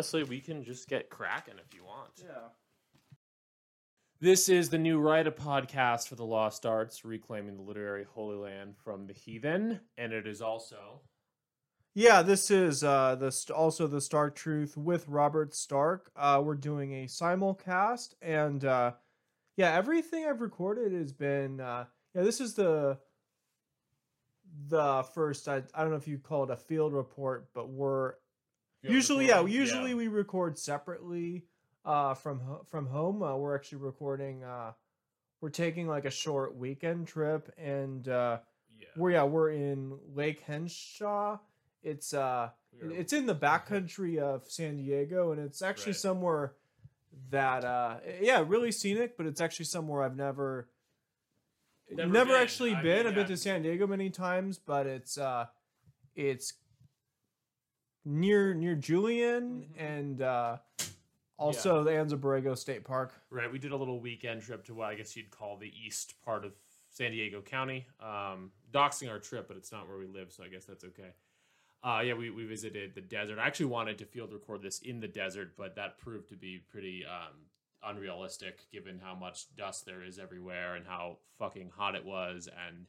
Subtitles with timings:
[0.00, 2.22] honestly, we can just get cracking if you want.
[2.24, 2.48] Yeah.
[4.18, 8.36] This is the new Right a podcast for the Lost Arts, reclaiming the literary Holy
[8.36, 11.02] Land from the heathen, and it is also
[11.92, 16.10] Yeah, this is uh the st- also the Stark Truth with Robert Stark.
[16.16, 18.92] Uh we're doing a simulcast and uh
[19.58, 21.84] yeah, everything I've recorded has been uh
[22.14, 22.98] yeah, this is the
[24.68, 28.14] the first I, I don't know if you call it a field report, but we're
[28.14, 28.19] Field
[28.82, 31.44] usually yeah, usually we record separately
[31.84, 33.22] uh from from home.
[33.22, 34.72] Uh, we're actually recording uh
[35.40, 38.38] we're taking like a short weekend trip and uh
[38.78, 38.86] yeah.
[38.96, 41.38] we're yeah, we're in Lake Henshaw.
[41.82, 42.50] It's uh
[42.90, 46.00] it's in the backcountry of San Diego and it's actually Right.
[46.00, 46.52] somewhere
[47.30, 50.68] that uh yeah, really scenic, but it's actually somewhere I've never
[51.92, 52.42] Never never, been.
[52.42, 52.98] actually I been.
[52.98, 55.46] mean, I've been to San Diego many times, but it's uh
[56.14, 56.52] it's
[58.04, 59.80] near near Julian Mhm.
[59.80, 60.58] and uh
[61.36, 63.14] also the Anza Borrego State Park.
[63.30, 66.20] Right, we did a little weekend trip to what I guess you'd call the east
[66.22, 66.52] part of
[66.90, 67.86] San Diego County.
[67.98, 71.14] Um, doxing our trip, but it's not where we live, so I guess that's okay.
[71.82, 73.38] Uh, yeah, we, we visited the desert.
[73.38, 76.58] I actually wanted to field record this in the desert, but that proved to be
[76.58, 77.46] pretty um,
[77.82, 82.50] unrealistic given how much dust there is everywhere and how fucking hot it was.
[82.68, 82.84] And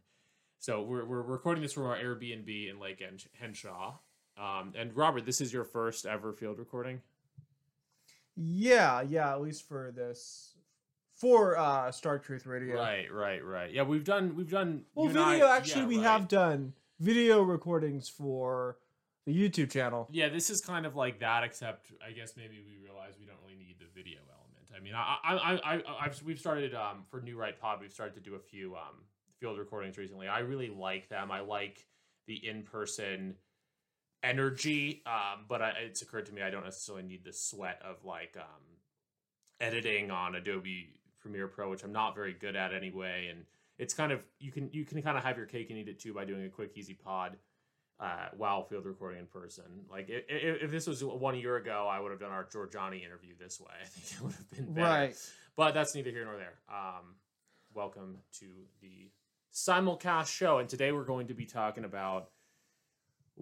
[0.60, 3.94] so we're, we're recording this from our Airbnb in Lake Hen- Henshaw.
[4.42, 7.02] Um, and Robert, this is your first ever field recording?
[8.36, 10.56] Yeah, yeah, at least for this
[11.14, 12.76] for uh Stark Truth Radio.
[12.76, 13.72] Right, right, right.
[13.72, 16.04] Yeah, we've done we've done Well, video I- actually yeah, we right.
[16.06, 18.78] have done video recordings for
[19.26, 20.08] the YouTube channel.
[20.12, 23.38] Yeah, this is kind of like that, except I guess maybe we realize we don't
[23.44, 24.72] really need the video element.
[24.76, 27.94] I mean, I, I, I, I I've we've started um for New Right Pod, we've
[27.94, 29.04] started to do a few um
[29.40, 30.28] field recordings recently.
[30.28, 31.30] I really like them.
[31.32, 31.86] I like
[32.26, 33.36] the in person
[34.24, 38.04] energy, um, but I, it's occurred to me I don't necessarily need the sweat of
[38.06, 38.62] like um
[39.60, 40.90] editing on Adobe
[41.22, 43.46] Premiere Pro, which I'm not very good at anyway, and
[43.78, 46.00] it's kind of you can you can kind of have your cake and eat it
[46.00, 47.38] too by doing a quick easy pod
[48.00, 49.64] uh, while field recording in person.
[49.90, 53.34] Like if, if this was one year ago, I would have done our Giorgiani interview
[53.40, 53.74] this way.
[53.82, 54.88] I think it would have been better.
[54.88, 55.16] Right.
[55.56, 56.60] But that's neither here nor there.
[56.70, 57.16] Um,
[57.74, 58.46] welcome to
[58.82, 59.12] the
[59.54, 62.30] simulcast show, and today we're going to be talking about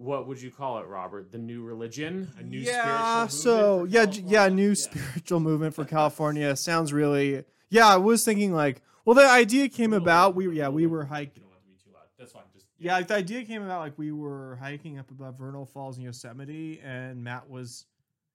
[0.00, 1.30] what would you call it, Robert?
[1.30, 6.56] The new religion, a new yeah, spiritual so yeah, yeah, new spiritual movement for California
[6.56, 7.44] sounds really.
[7.68, 10.34] Yeah, I was thinking like, well, the idea came about.
[10.34, 11.42] We yeah, we were hiking.
[11.42, 12.04] don't have to be too loud.
[12.18, 12.42] That's fine.
[12.54, 16.04] Just Yeah, the idea came about like we were hiking up above Vernal Falls in
[16.04, 17.84] Yosemite, and Matt was,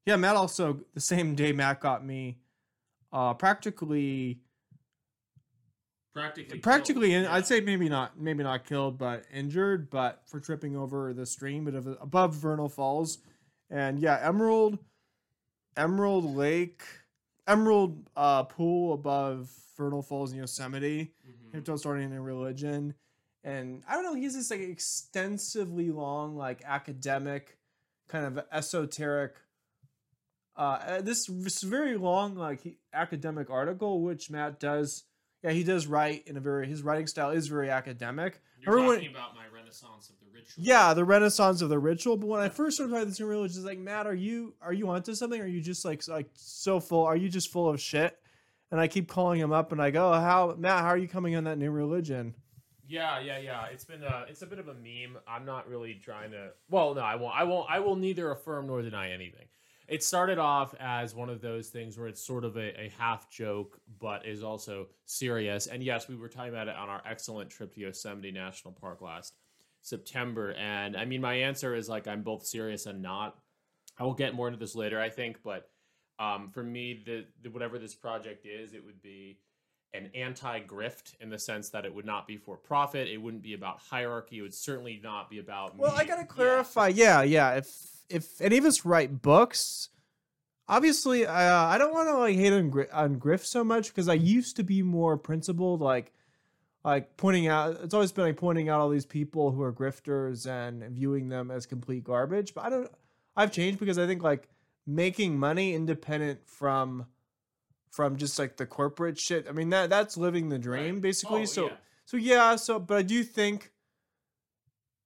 [0.05, 2.37] yeah, Matt also the same day Matt got me,
[3.11, 4.39] uh, practically
[6.15, 7.33] practically, practically in, Yeah.
[7.35, 11.65] i'd say maybe not maybe not killed but injured but for tripping over the stream
[11.65, 13.19] but above vernal falls
[13.69, 14.79] and yeah emerald
[15.77, 16.83] emerald lake
[17.47, 21.61] emerald uh pool above vernal falls in yosemite Mhm.
[21.61, 22.93] Hipto starting a religion
[23.43, 27.57] and i don't know he's this like extensively long like academic
[28.07, 29.33] kind of esoteric
[30.55, 35.03] uh this, this very long like he- academic article which matt does
[35.45, 38.95] yeah he does write in a very his writing style is very academic You're everyone-
[38.95, 40.63] talking about my Renaissance of the ritual.
[40.63, 43.57] yeah the renaissance of the ritual but when i first started talking this new religion
[43.57, 46.79] it's like matt are you are you onto something are you just like like so
[46.79, 48.17] full are you just full of shit
[48.71, 51.35] and i keep calling him up and i go how matt how are you coming
[51.35, 52.33] on that new religion
[52.87, 53.65] Yeah, yeah, yeah.
[53.73, 55.17] It's been a it's a bit of a meme.
[55.27, 56.51] I'm not really trying to.
[56.69, 57.33] Well, no, I won't.
[57.35, 57.65] I won't.
[57.67, 59.47] I will neither affirm nor deny anything.
[59.87, 63.29] It started off as one of those things where it's sort of a, a half
[63.29, 65.67] joke, but is also serious.
[65.67, 69.01] And yes, we were talking about it on our excellent trip to Yosemite National Park
[69.01, 69.35] last.
[69.85, 70.51] September.
[70.53, 73.37] And I mean, my answer is like I'm both serious and not.
[73.97, 75.69] I will get more into this later, I think, but
[76.19, 79.37] um, for me, the, the whatever this project is, it would be
[79.93, 83.07] an anti-grift in the sense that it would not be for profit.
[83.07, 84.39] It wouldn't be about hierarchy.
[84.39, 85.77] It would certainly not be about.
[85.77, 86.27] Well, I gotta yeah.
[86.27, 86.87] clarify.
[86.87, 87.55] Yeah, yeah.
[87.55, 87.67] If
[88.09, 89.89] if any of us write books,
[90.67, 94.07] obviously, uh, I don't want to like hate on Gri- on Griff so much because
[94.09, 96.11] I used to be more principled, like
[96.83, 97.77] like pointing out.
[97.83, 101.49] It's always been like pointing out all these people who are grifters and viewing them
[101.51, 102.53] as complete garbage.
[102.53, 102.91] But I don't.
[103.35, 104.47] I've changed because I think like
[104.87, 107.07] making money independent from
[107.89, 109.47] from just like the corporate shit.
[109.49, 111.01] I mean that that's living the dream Right.
[111.01, 111.41] basically.
[111.41, 111.73] Oh, so yeah.
[112.05, 113.71] so yeah, so but I do think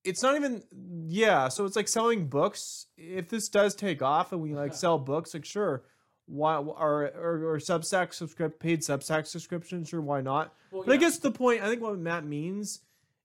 [0.04, 0.62] it's not even
[1.08, 2.86] yeah, so it's like selling books.
[2.96, 5.84] If this does take off and we like sell books, like sure,
[6.26, 10.54] why or or, or Substack subscript paid Substack subscription, sure, why not?
[10.70, 11.00] Well, But I yeah.
[11.00, 12.80] guess the point I think what Matt means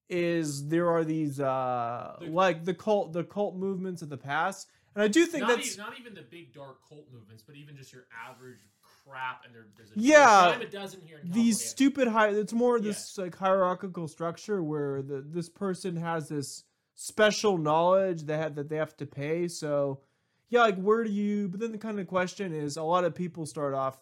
[0.10, 4.68] is there are these uh The- like the cult the cult movements of the past.
[4.94, 7.58] And I do think not, that's even, not even the big dark cult movements, but
[7.58, 8.60] even just your average
[9.08, 9.46] crap.
[9.46, 13.36] And there, there's a Yeah, a dozen here these stupid high it's more this like
[13.36, 16.64] hierarchical structure where the this person has this
[16.96, 19.48] special knowledge that have, that they have to pay.
[19.48, 20.02] So
[20.50, 23.16] yeah like where do you but then the kind of question is a lot of
[23.16, 23.98] people start off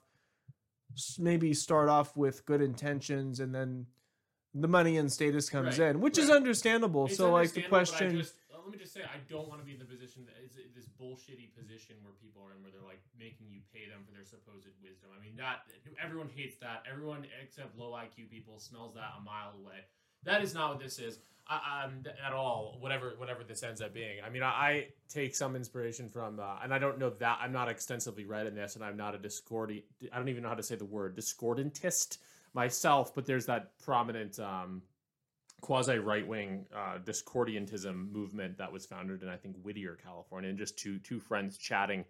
[1.18, 3.88] maybe start off with good intentions and then
[4.54, 7.06] the money and status comes Right, in which is understandable.
[7.06, 9.52] It's so like the understandable, but I question just- let me just say, I don't
[9.52, 12.64] want to be in the position that is this bullshitty position where people are in,
[12.64, 15.12] where they're like making you pay them for their supposed wisdom.
[15.12, 15.68] I mean, not
[16.00, 16.88] everyone hates that.
[16.90, 19.84] Everyone except low IQ people smells that a mile away.
[20.24, 22.78] That is not what this is I, um, at all.
[22.80, 24.24] Whatever, whatever this ends up being.
[24.26, 27.52] I mean, I, I take some inspiration from, uh, and I don't know that I'm
[27.52, 29.84] not extensively read in this, and I'm not a discordi.
[30.12, 32.20] I don't even know how to say the word discordantist
[32.54, 33.14] myself.
[33.14, 34.40] But there's that prominent.
[34.40, 34.82] Um,
[35.64, 37.00] quasi right wing uh,
[38.12, 42.06] movement that was founded in I think Whittier, California, and just two two friends chatting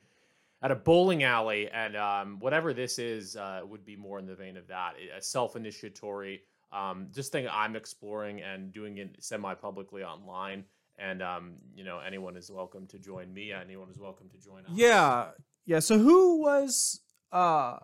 [0.64, 4.36] at a bowling alley, and um, whatever this is uh, would be more in the
[4.36, 6.42] vein of that, a self initiatory.
[6.72, 10.64] Um, just thing I'm exploring and doing it semi publicly online,
[10.98, 13.52] and um, you know anyone is welcome to join me.
[13.54, 14.64] Anyone is welcome to join.
[14.66, 14.72] us.
[14.74, 15.28] yeah
[15.66, 17.02] yeah so who was
[17.32, 17.78] uh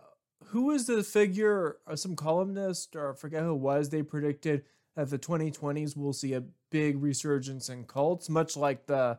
[0.46, 4.64] who was the figure or some columnist or I forget who it was they predicted
[4.96, 9.18] that the 2020s will see a big resurgence in cults much like the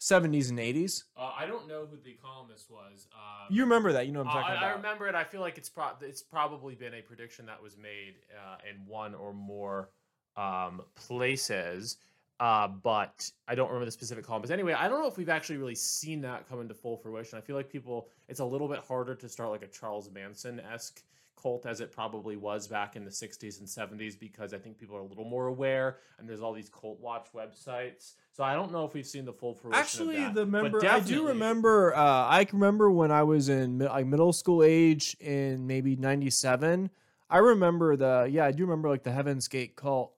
[0.00, 3.06] 70s and 80s Uh, I don't know who the columnist was.
[3.12, 5.14] Um, you remember that you know what Uh, i'm talking I, I about remember it.
[5.14, 8.86] I feel like it's pro- it's probably been a prediction that was made uh, in
[8.86, 9.90] one or more
[10.36, 11.98] um, places,
[12.38, 14.40] uh, but I don't remember the specific column.
[14.40, 17.36] But anyway, I don't know if we've actually really seen that come into full fruition.
[17.36, 20.60] I feel like people, it's a little bit harder to start like a Charles Manson
[20.60, 21.02] esque
[21.40, 24.96] cult as it probably was back in the 60s and 70s because I think people
[24.96, 28.14] are a little more aware and there's all these cult watch websites.
[28.32, 29.80] So I don't know if we've seen the full fruition.
[29.80, 34.06] actually the member i do remember uh i can remember when i was in like
[34.06, 36.88] middle school age in maybe 97
[37.28, 40.12] i remember the yeah i do remember like the heaven's gate cult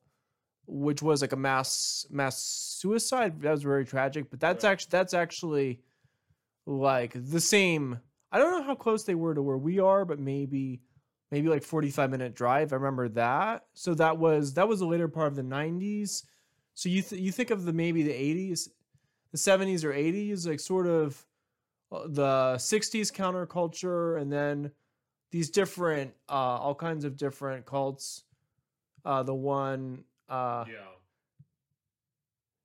[0.66, 4.70] which was like a mass mass suicide that was very tragic but that's Right.
[4.72, 5.80] actually that's actually
[6.66, 7.98] like the same
[8.30, 10.80] i don't know how close they were to where we are but maybe
[11.32, 13.64] maybe like 45 minute drive i remember that.
[13.74, 16.24] So that was that was the later part of the 90s
[16.74, 18.68] so you th- you think of the maybe the 80s
[19.32, 21.26] the 70s or 80s like sort of
[21.90, 24.70] uh, the 60s counterculture and then
[25.30, 28.24] these different uh all kinds of different cults
[29.04, 30.74] uh the one uh Yeah.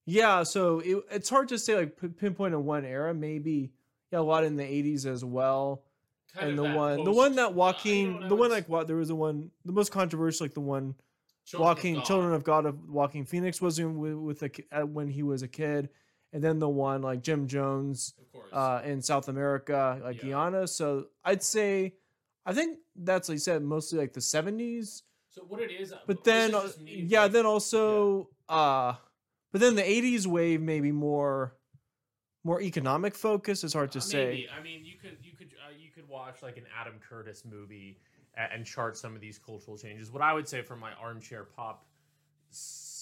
[0.05, 3.71] yeah so it, it's hard to say like pinpoint in one era maybe
[4.11, 5.83] yeah a lot in the 80s as well
[6.33, 8.87] Kind and of the one the one that uh, you know, the one like what
[8.87, 10.95] there was the one the most controversial like the one
[11.45, 12.05] Children Walking God.
[12.05, 15.43] Children of God of Joaquin Phoenix was in with, with a, uh, when he was
[15.43, 15.87] a kid,
[16.33, 18.13] and then the one like Jim Jones
[18.51, 20.23] Of uh, in South America, like Yeah.
[20.31, 20.67] Guyana.
[20.67, 21.93] So I'd say,
[22.45, 25.03] I think that's like you said, mostly like the seventies.
[25.29, 28.95] So what it is, But then, is uh, yeah, like- then also, uh,
[29.53, 31.55] but then the eighties wave maybe more,
[32.43, 33.63] more economic focus.
[33.63, 34.25] It's hard to Uh, say.
[34.25, 34.49] Maybe.
[34.49, 35.17] I mean, you could
[36.07, 37.99] watch like an Adam Curtis movie
[38.35, 40.11] and, and chart some of these cultural changes.
[40.11, 41.85] What I would say from my armchair pop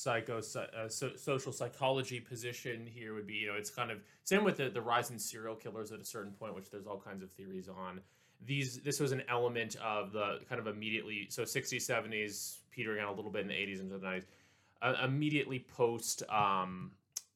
[0.05, 4.43] psycho uh, so, social psychology position here would be you know it's kind of same
[4.43, 7.23] with the, the rise in serial killers at a certain point which there's all kinds
[7.23, 7.99] of theories on
[8.45, 13.13] these this was an element of the kind of immediately so 60s 70s petering out
[13.13, 14.25] a little bit in the 80s into the 90s
[14.83, 16.91] uh, immediately post um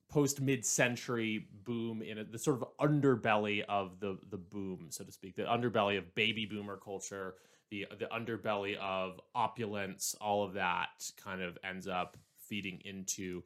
[0.10, 5.12] post mid-century boom in a, the sort of underbelly of the the boom so to
[5.12, 7.36] speak the underbelly of baby boomer culture
[7.70, 10.90] the the underbelly of opulence all of that
[11.24, 13.44] kind of ends up feeding into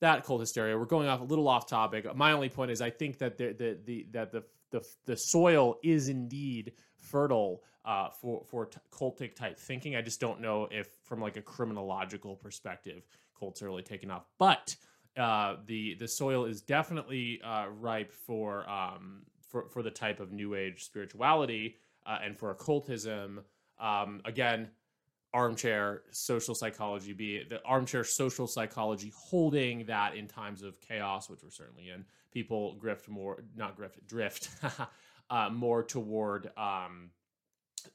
[0.00, 0.76] that cult hysteria.
[0.76, 2.14] We're going off a little off topic.
[2.16, 5.78] My only point is I think that the the, the that the the the soil
[5.82, 9.94] is indeed fertile uh, for for t- cultic type thinking.
[9.96, 13.06] I just don't know if from like a criminological perspective,
[13.38, 14.24] cults are really taking off.
[14.38, 14.74] But
[15.20, 20.32] uh, the the soil is definitely uh, ripe for um, for for the type of
[20.32, 23.40] new age spirituality uh, and for occultism.
[23.78, 24.68] Um, again,
[25.32, 31.40] armchair social psychology be the armchair social psychology holding that in times of chaos which
[31.42, 34.50] we're certainly in people grift more not grift drift
[35.30, 37.10] uh, more toward um,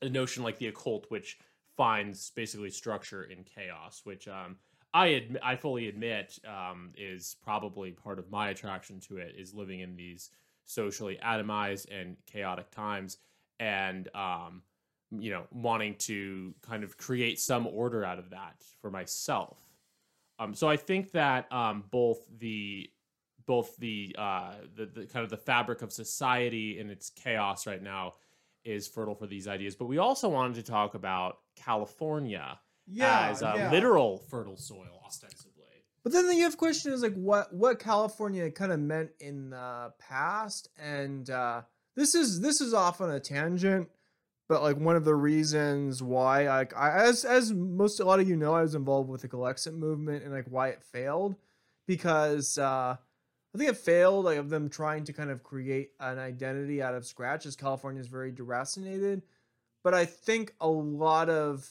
[0.01, 1.37] a notion like the occult which
[1.75, 4.55] finds basically structure in chaos which um,
[4.95, 9.53] I admit, I fully admit um, is probably part of my attraction to it is
[9.53, 10.29] living in these
[10.63, 13.17] socially atomized and chaotic times
[13.59, 14.63] and um,
[15.11, 19.57] you know wanting to kind of create some order out of that for myself.
[20.39, 22.89] Um so i think that um both the
[23.45, 27.83] both the uh the, the kind of the fabric of society and its chaos right
[27.83, 28.13] now
[28.63, 33.41] is fertile for these ideas but we also wanted to talk about california Yeah, as
[33.41, 33.71] a yeah.
[33.71, 35.63] literal fertile soil ostensibly
[36.03, 39.93] But then the other question is like what what California kind of meant in the
[39.99, 41.61] past, and uh,
[41.95, 43.89] this is this is off on a tangent,
[44.47, 48.29] but like one of the reasons why like I as as most a lot of
[48.29, 51.35] you know I was involved with the Calexit movement and like why it failed
[51.87, 52.95] because uh,
[53.55, 56.93] I think it failed like of them trying to kind of create an identity out
[56.93, 59.21] of scratch as California is very deracinated,
[59.83, 61.67] but I think a lot of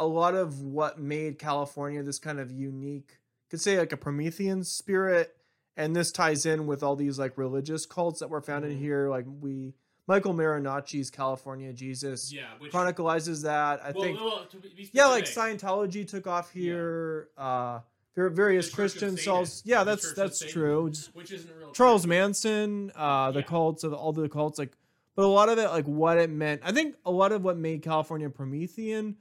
[0.00, 3.18] a lot of what made California this kind of unique,
[3.50, 5.36] could say like a Promethean spirit,
[5.76, 8.78] and this ties in with all these like religious cults that were founded Mhm.
[8.80, 9.08] here.
[9.08, 9.74] Like we,
[10.08, 13.80] Michael Marinacci's California Jesus yeah which chronicalizes that.
[13.84, 16.62] I well, think, well, to be- be yeah, like Scientology took off Yeah.
[16.62, 17.28] here.
[17.36, 17.80] Uh,
[18.16, 19.62] var- various The Christian souls.
[19.64, 20.90] Yeah, The that's Church that's true.
[21.12, 22.06] Which isn't real Charles.
[22.06, 23.44] Manson, uh, the Yeah.
[23.46, 24.72] cults of all the cults, like,
[25.14, 26.62] but a lot of it, like, what it meant.
[26.64, 29.16] I think a lot of what made California Promethean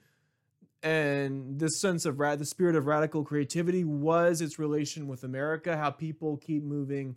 [0.83, 5.75] and this sense of ra- the spirit of radical creativity was its relation with America,
[5.77, 7.15] how people keep moving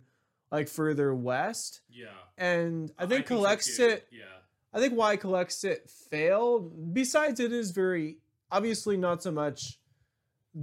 [0.51, 1.81] like further west.
[1.89, 3.85] yeah And I think so collects too.
[3.85, 4.07] it.
[4.11, 4.23] yeah
[4.75, 6.93] I think why Calexit failed.
[6.95, 8.17] Besides, it is very
[8.51, 9.77] obviously not so much.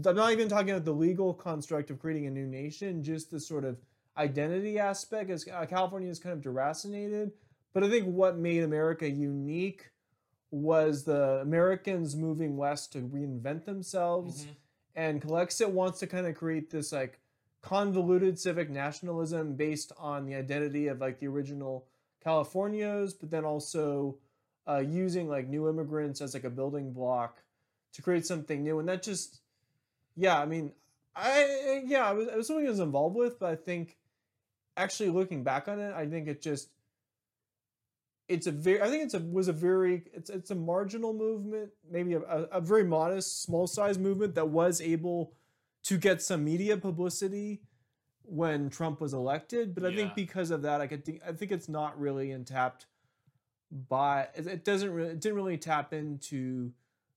[0.05, 3.39] I'm not even talking about the legal construct of creating a new nation, just the
[3.39, 3.79] sort of
[4.17, 5.31] identity aspect.
[5.31, 7.31] As uh, California is kind of deracinated,
[7.73, 9.89] but I think what made America unique
[10.51, 14.49] was the Americans moving west to reinvent themselves Mhm.
[14.97, 17.21] and Calexit wants to kind of create this like
[17.63, 21.87] convoluted civic nationalism based on the identity of like the original
[22.25, 24.19] Californios, but then also
[24.69, 27.43] uh, using like new immigrants as like a building block
[27.93, 28.79] to create something new.
[28.79, 29.41] And that just,
[30.17, 30.73] yeah, I mean,
[31.15, 33.97] I yeah, it was, it was something I was involved with, but I think
[34.77, 36.71] actually looking back on it, I think it just
[38.31, 41.71] it's a very I think it's a was a very it's it's a marginal movement,
[41.91, 45.35] maybe a, a, a very modest, small size movement that was able
[45.85, 47.63] to get some media publicity
[48.23, 49.75] when Trump was elected.
[49.75, 49.97] But I Yeah.
[49.97, 52.87] think because of that, I could think I think it's not really untapped
[53.89, 56.73] by it it doesn't really it didn't really tap into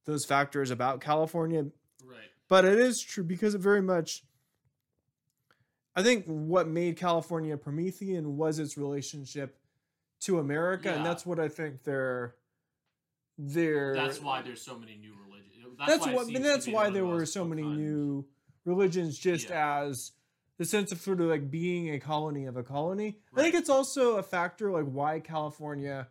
[0.05, 1.65] those factors about California
[2.05, 4.24] right but it is true because it very much
[5.96, 9.58] i think what made california promethean was its relationship
[10.23, 12.35] to america and that's what i think they're
[13.37, 15.77] they're That's why there's so many new religions.
[15.87, 17.75] that's why what and that's why there were so many fun.
[17.77, 18.25] new
[18.65, 19.81] religions just Yeah.
[19.81, 20.11] as
[20.59, 23.69] the sense of sort of like being a colony of a colony i think it's
[23.69, 26.07] also a factor like why california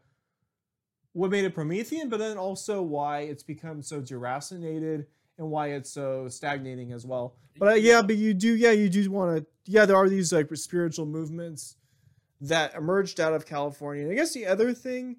[1.12, 5.06] what made it promethean but then also why it's become so deracinated
[5.38, 8.88] and why it's so stagnating as well but uh, yeah but you do yeah you
[8.88, 11.76] do want to yeah there are these like spiritual movements
[12.42, 14.04] that emerged out of california.
[14.04, 15.16] And i guess the other thing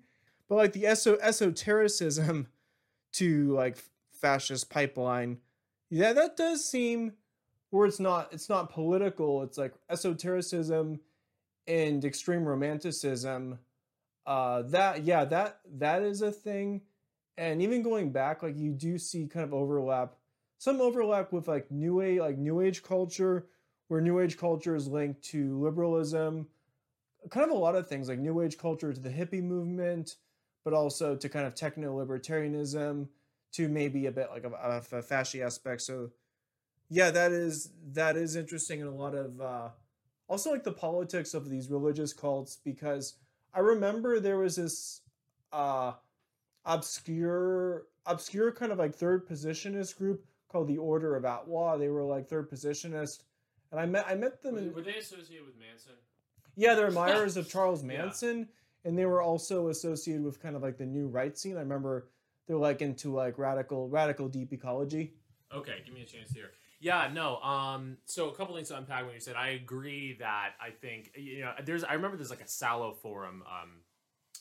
[0.47, 2.47] but like the eso- esotericism
[3.13, 3.77] to like
[4.11, 5.39] fascist pipeline
[5.89, 7.13] yeah that does seem
[7.73, 9.41] where it's not it's not political.
[9.41, 10.99] It's like esotericism
[11.65, 13.57] and extreme romanticism
[14.27, 16.81] uh that yeah that that is a thing.
[17.35, 20.13] And even going back like you do see kind of overlap
[20.59, 23.47] some overlap with like new age like new age culture
[23.87, 26.47] where new age culture is linked to liberalism
[27.29, 30.15] kind of a lot of things like new age culture to the hippie movement
[30.63, 33.07] but also to kind of techno libertarianism
[33.51, 36.09] to maybe a bit like of, of a fasci aspect so
[36.89, 39.69] yeah that is that is interesting and a lot of uh
[40.27, 43.15] also like the politics of these religious cults because
[43.53, 45.01] i remember there was this
[45.51, 45.91] uh
[46.65, 52.03] obscure obscure kind of like third positionist group called the order of atwa they were
[52.03, 53.25] like third positionist
[53.73, 55.93] and I met I met them in Were they associated with Manson?
[56.55, 57.97] Yeah they're admirers of Charles Yeah.
[57.99, 58.47] Manson,
[58.85, 61.57] and they were also associated with kind of like the new right scene.
[61.57, 62.09] I remember
[62.47, 65.13] they're like into like radical radical deep ecology.
[65.53, 66.51] Okay, give me a chance here.
[66.79, 67.37] Yeah, no.
[67.37, 71.11] Um, so a couple things to unpack when you said I agree that I think
[71.15, 73.81] you know there's I remember there's like a Salo forum um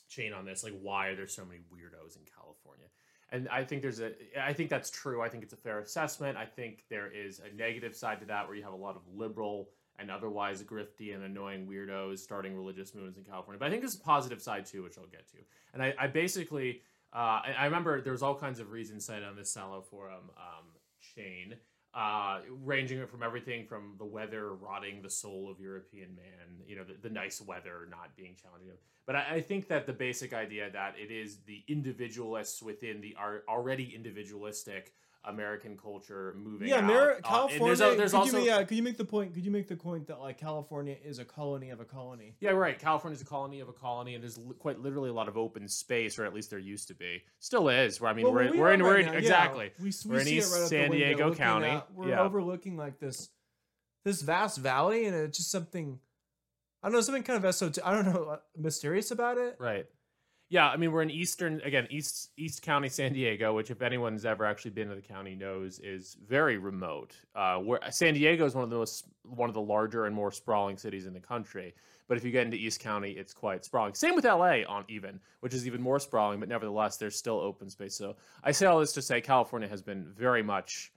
[0.09, 2.87] chain on this like why are there so many weirdos in California?
[3.31, 5.23] And I think there's a I think that's true.
[5.23, 6.37] I think it's a fair assessment.
[6.37, 9.03] I think there is a negative side to that where you have a lot of
[9.15, 9.71] liberal
[10.03, 13.59] and otherwise grifty and annoying weirdos starting religious movements in California.
[13.59, 15.39] But I think there's a positive side too, which I'll get to.
[15.73, 16.83] And I, I basically
[17.13, 20.31] uh, I, I remember there was all kinds of reasons cited on this Salo forum
[20.37, 20.67] um,
[21.15, 21.57] chain,
[21.95, 26.85] uh, ranging from everything from the weather rotting the soul of European man, you know,
[26.85, 28.77] the, the nice weather not being challenging.
[29.05, 33.15] But I, I think that the basic idea that it is the individualists within the
[33.47, 34.95] already individualistic
[35.25, 36.85] American culture moving Yeah, out.
[36.85, 37.65] Ameri- uh, California.
[37.77, 39.35] there's, a, there's also you, yeah, could you make the point?
[39.35, 42.35] Could you make the point that like California is a colony of a colony?
[42.41, 42.77] Yeah, right.
[42.79, 45.37] California is a colony of a colony, and there's li- quite literally a lot of
[45.37, 47.23] open space, or at least there used to be.
[47.39, 48.01] Still is.
[48.01, 49.71] Where I mean, Well, we're, we we're are in we're in now, yeah, exactly.
[49.79, 51.69] We, we we're in East right San Diego County.
[51.69, 52.23] at- we're Yeah.
[52.23, 53.29] overlooking like this
[54.05, 56.01] this vast valley, and it's just something.
[56.83, 57.87] I don't know, something kind of esoteric.
[57.87, 59.55] I don't know, uh, mysterious about it.
[59.61, 59.87] Right.
[60.53, 64.27] Yeah, I mean we're in eastern again East East County, San Diego, which if anyone's
[64.27, 67.17] ever actually been to the county knows is very remote.
[67.35, 70.31] Uh, where San Diego is one of the most one of the larger and more
[70.31, 71.75] sprawling cities in the country.
[72.07, 73.95] But if you get into East County, it's quite sprawling.
[73.95, 76.39] Same with LA on even, which is even more sprawling.
[76.39, 77.97] But nevertheless, there's still open space.
[77.97, 80.93] So I say all this to say California has been very much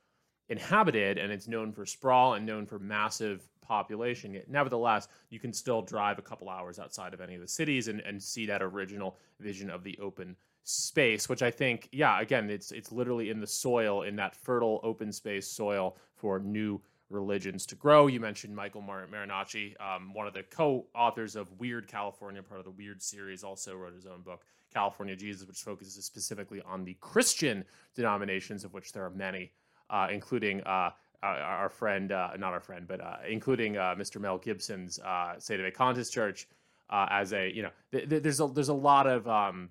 [0.49, 4.41] inhabited and it's known for sprawl and known for massive population.
[4.47, 7.99] Nevertheless, you can still drive a couple hours outside of any of the cities and,
[8.01, 12.71] and see that original vision of the open space, which I think, yeah, again, it's
[12.71, 17.75] it's literally in the soil, in that fertile open space soil for new religions to
[17.75, 18.08] grow.
[18.08, 22.65] You mentioned Michael Mar- Marinacci, um, one of the co-authors of Weird California, part of
[22.65, 26.95] the Weird series, also wrote his own book, California Jesus, which focuses specifically on the
[26.99, 27.63] Christian
[27.95, 29.51] denominations, of which there are many,
[29.91, 30.89] uh, including uh,
[31.23, 34.19] our, our friend, uh, not our friend, but uh, including uh, Mr.
[34.19, 36.47] Mel Gibson's uh, Sedevacantist Church,
[36.89, 39.69] uh, as a you know, th- th- there's a there's a lot of um,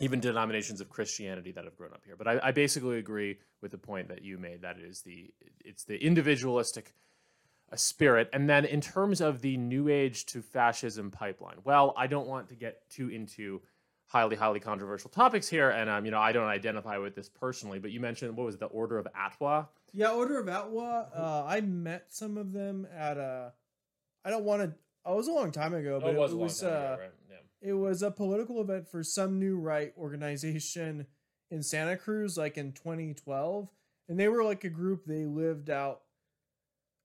[0.00, 2.16] even denominations of Christianity that have grown up here.
[2.16, 5.30] But I, I basically agree with the point that you made that it is the
[5.64, 6.94] it's the individualistic
[7.72, 8.30] uh, spirit.
[8.32, 12.48] And then in terms of the New Age to fascism pipeline, well, I don't want
[12.48, 13.60] to get too into
[14.06, 17.78] highly highly controversial topics here, and um, you know I don't identify with this personally.
[17.78, 19.68] But you mentioned what was it, the Order of Atwa?
[19.92, 21.08] Yeah, Order of Atwa.
[21.16, 23.52] Uh, I met some of them at a.
[24.24, 24.74] I don't want to.
[25.04, 26.62] Oh, it was a long time ago, but it, was.
[26.62, 27.10] uh, right?
[27.30, 27.70] Yeah.
[27.70, 31.06] It was a political event for some new right organization
[31.50, 33.68] in Santa Cruz, like in 2012,
[34.08, 35.04] and they were like a group.
[35.06, 36.02] They lived out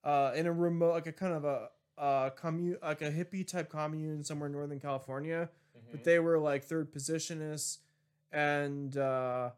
[0.03, 3.69] uh, in a remote, like a kind of a uh, commune, like a hippie type
[3.69, 5.49] commune somewhere in Northern California.
[5.77, 5.87] Mm-hmm.
[5.91, 7.79] But they were like third positionists
[8.31, 9.51] and uh,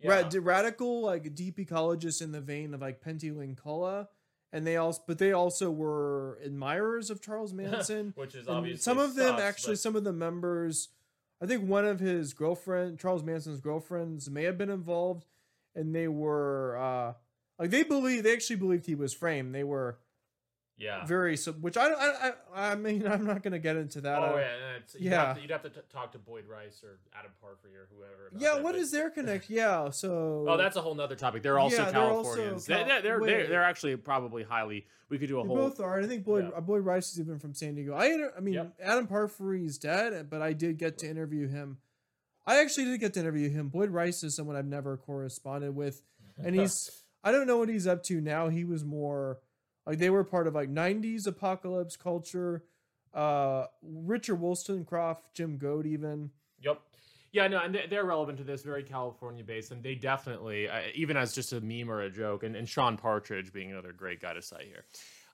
[0.00, 0.22] Yeah.
[0.22, 4.08] ra- radical, like deep ecologists in the vein of like Pentti Linkola.
[4.52, 8.12] And they also, but they also were admirers of Charles Manson.
[8.16, 10.88] which is obviously some of them sus, actually but- some of the members
[11.42, 15.26] i think one of his girlfriend charles manson's girlfriends may have been involved
[15.74, 17.12] and they were uh
[17.58, 19.98] like they believe they actually believed he was framed they were
[20.78, 21.04] yeah.
[21.06, 24.36] very so which i i i, I mean i'm not gonna get into that oh
[24.36, 25.26] yeah, it's, you'd yeah.
[25.28, 28.30] Have to, you'd have to t- talk to Boyd Rice or Adam Parfrey or whoever.
[28.36, 31.42] yeah that, what but- is their connect yeah so Oh, that's a whole nother topic.
[31.42, 32.66] They're also Yeah, they're also Californians.
[32.66, 34.86] Cal- they, are they're, they're, they're actually probably highly.
[35.08, 35.56] We could do a they whole.
[35.56, 36.00] both are.
[36.00, 36.58] I think Boyd, Yeah.
[36.58, 37.94] uh, Boyd Rice is even from San Diego.
[37.94, 38.74] I, inter- I mean, Yep.
[38.82, 41.78] Adam Parfrey's dead, but I did get to interview him.
[42.46, 43.68] I actually did get to interview him.
[43.68, 46.02] Boyd Rice is someone I've never corresponded with,
[46.38, 46.90] and he's
[47.24, 48.48] I don't know what he's up to now.
[48.48, 49.38] He was more
[49.86, 52.64] like they were part of like '90s apocalypse culture.
[53.14, 56.30] Uh, Richard Wollstonecroft, Jim Goad, even.
[56.60, 56.80] Yep.
[57.32, 60.80] Yeah, no, and they- they're relevant to this, very California based, and they definitely, uh,
[60.94, 64.20] even as just a meme or a joke, and, and Sean Partridge being another great
[64.20, 64.84] guy to cite here.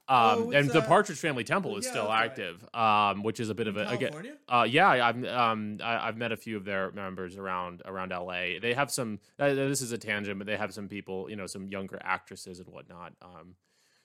[0.09, 0.83] Oh, Um, what's and the?
[0.83, 2.25] Partridge Family Temple is Yeah, still that's right.
[2.31, 3.99] active, um, which is a bit of a again.
[4.11, 4.37] California.
[4.49, 8.59] Uh, yeah, I've um, I, I've met a few of their members around around LA.
[8.61, 9.21] They have some.
[9.39, 12.59] Uh, this is a tangent, but they have some people, you know, some younger actresses
[12.59, 13.13] and whatnot.
[13.23, 13.55] Um,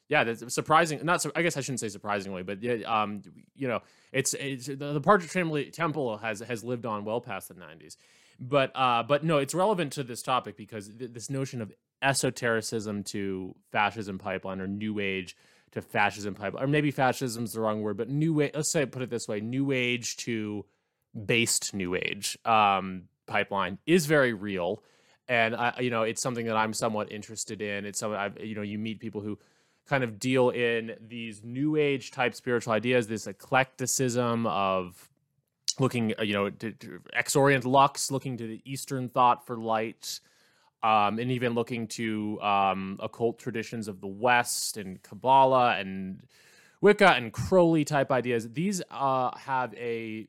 [0.10, 1.02] yeah, that's surprising.
[1.04, 3.22] Not, I guess I shouldn't say surprisingly, but um,
[3.56, 7.50] you know, it's, it's the, the Partridge Family Temple has has lived on well past
[7.50, 7.98] the '90s,
[8.39, 13.04] but uh, but no, it's relevant to this topic because th- this notion of esotericism
[13.04, 15.36] to fascism pipeline or New Age
[15.72, 18.52] to fascism pipeline, or maybe fascism is the wrong word, but New Age.
[18.56, 20.65] Let's say put it this way: New Age to
[21.26, 24.82] based New Age um, pipeline is very real,
[25.28, 27.86] and I, you know, it's something that I'm somewhat interested in.
[27.86, 29.38] It's something I've, you know, you meet people who
[29.88, 35.10] kind of deal in these new age type spiritual ideas, this eclecticism of
[35.80, 39.58] looking, uh, you know, to, to Ex Oriente Lux, looking to the Eastern thought for
[39.58, 40.19] light,
[40.84, 46.21] um, and even looking to um, occult traditions of the West and Kabbalah and
[46.82, 48.50] Wicca and Crowley type ideas.
[48.52, 50.28] These uh, have a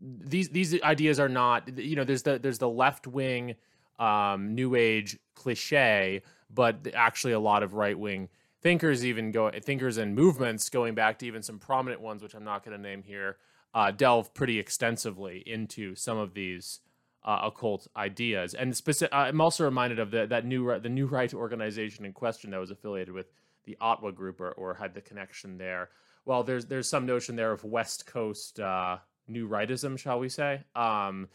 [0.00, 3.54] these these ideas are not you know there's the there's the left wing
[3.98, 8.28] um, new age cliche, but actually a lot of right wing
[8.64, 12.44] thinkers even go thinkers and movements going back to even some prominent ones which I'm
[12.44, 13.36] not going to name here
[13.74, 16.80] uh, delve pretty extensively into some of these
[17.24, 18.54] uh, occult ideas.
[18.54, 22.50] And specific, I'm also reminded of the, that new the new right organization in question
[22.50, 23.26] that was affiliated with
[23.64, 25.90] the Atwa group or, or had the connection there.
[26.24, 28.98] Well, there's there's some notion there of West Coast uh,
[29.28, 31.28] new rightism, shall we say, um,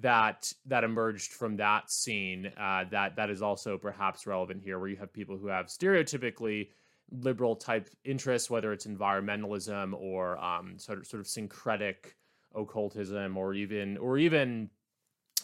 [0.00, 2.52] that that emerged from that scene.
[2.58, 6.68] Uh, that that is also perhaps relevant here, where you have people who have stereotypically
[7.10, 12.14] liberal type interests, whether it's environmentalism or um, sort of sort of syncretic
[12.54, 14.70] occultism, or even or even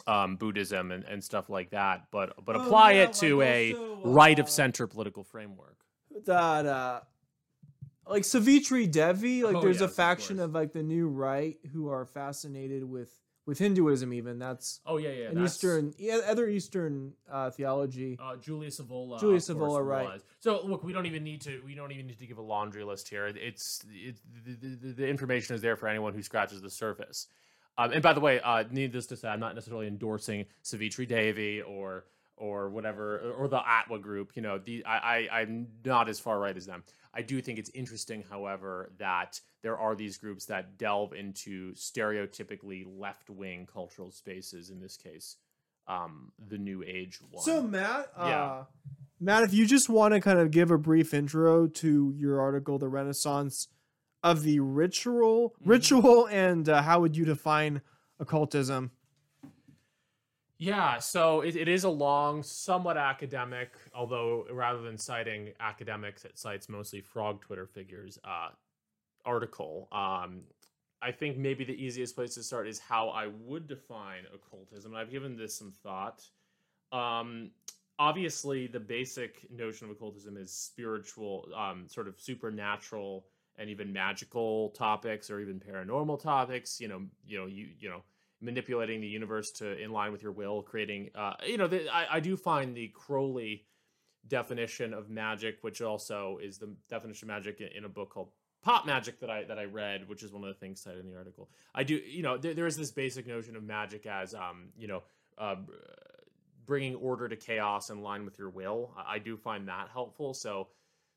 [0.06, 3.46] um, Buddhism and, and stuff like that, but but Oh, apply yeah, it to like
[3.48, 5.78] a also, right of uh, center political framework.
[6.24, 7.00] that uh
[8.08, 10.44] like Savitri Devi, like Oh, there's yes, a faction course.
[10.44, 13.10] of, like the new right who are fascinated with
[13.46, 14.38] with Hinduism even.
[14.38, 15.28] That's Oh yeah, yeah.
[15.30, 18.18] an Eastern yeah, other Eastern uh theology.
[18.20, 18.36] Uh.
[19.20, 20.04] Julius of course, Evola, right.
[20.04, 20.22] was.
[20.40, 21.62] So look, we don't even need to.
[21.64, 23.26] We don't even need to give a laundry list here.
[23.26, 27.28] It's it, the, the, the information is there for anyone who scratches the surface.
[27.78, 31.62] Um, and by the way, uh, needless to say, I'm not necessarily endorsing Savitri Devi
[31.62, 32.04] or
[32.36, 34.32] or whatever or the Atwa group.
[34.34, 36.84] You know, the I, I I'm not as far right as them.
[37.16, 42.84] I do think it's interesting, however, that there are these groups that delve into stereotypically
[42.86, 44.68] left wing cultural spaces.
[44.68, 45.36] In this case,
[45.88, 47.42] um, the New Age one.
[47.42, 48.64] So Matt, uh,
[49.18, 52.78] Matt, if you just want to kind of give a brief intro to your article,
[52.78, 53.68] "The Renaissance
[54.22, 55.68] of the Ritual," Mhm.
[55.70, 57.80] ritual, and uh, how would you define
[58.20, 58.90] occultism?
[60.58, 66.38] Yeah, so it, it is a long, somewhat academic, although rather than citing academics, it
[66.38, 68.48] cites mostly frog Twitter figures uh,
[69.26, 69.88] article.
[69.92, 70.42] Um,
[71.02, 74.92] I think maybe the easiest place to start is how I would define occultism.
[74.92, 76.22] And I've given this some thought.
[76.90, 77.50] Um,
[77.98, 83.26] obviously, the basic notion of occultism is spiritual, um, sort of supernatural,
[83.58, 86.80] and even magical topics, or even paranormal topics.
[86.80, 88.02] You know, you know, you you know
[88.40, 91.10] manipulating the universe to in line with your will, creating.
[91.14, 93.64] Uh, you know, the, I I do find the Crowley
[94.28, 98.30] definition of magic, which also is the definition of magic in, in a book called
[98.62, 101.10] Pop Magic that I that I read, which is one of the things cited in
[101.10, 101.48] the article.
[101.74, 104.88] I do, you know, there, there is this basic notion of magic as, um, you
[104.88, 105.02] know,
[105.38, 105.56] uh,
[106.66, 108.92] bringing order to chaos in line with your will.
[108.96, 110.34] I, I do find that helpful.
[110.34, 110.68] So.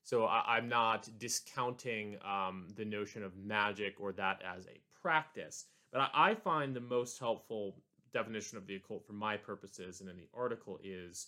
[0.01, 5.65] So I, I'm not discounting um, the notion of magic or that as a practice,
[5.91, 7.75] but I, find the most helpful
[8.13, 11.27] definition of the occult for my purposes and in the article is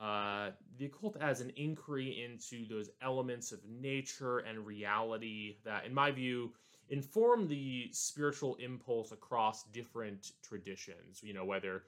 [0.00, 5.94] uh, the occult as an inquiry into those elements of nature and reality that, in
[5.94, 6.52] my view,
[6.90, 11.20] inform the spiritual impulse across different traditions.
[11.22, 11.84] You know, whether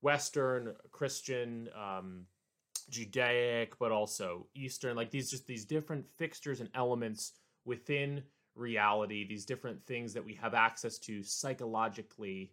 [0.00, 2.26] Western, Christian, um,
[2.88, 7.32] Judaic, but also Eastern, like these just these different fixtures and elements
[7.64, 8.22] within
[8.60, 12.52] reality, these different things that we have access to psychologically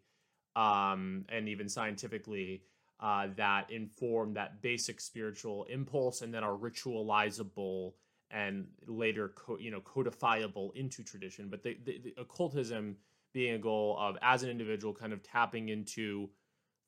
[0.55, 2.63] um, and even scientifically
[2.99, 7.93] uh, that inform that basic spiritual impulse and then are ritualizable
[8.31, 11.47] and later co- you know codifiable into tradition.
[11.49, 12.97] But the, the, the occultism
[13.33, 16.29] being a goal of as an individual kind of tapping into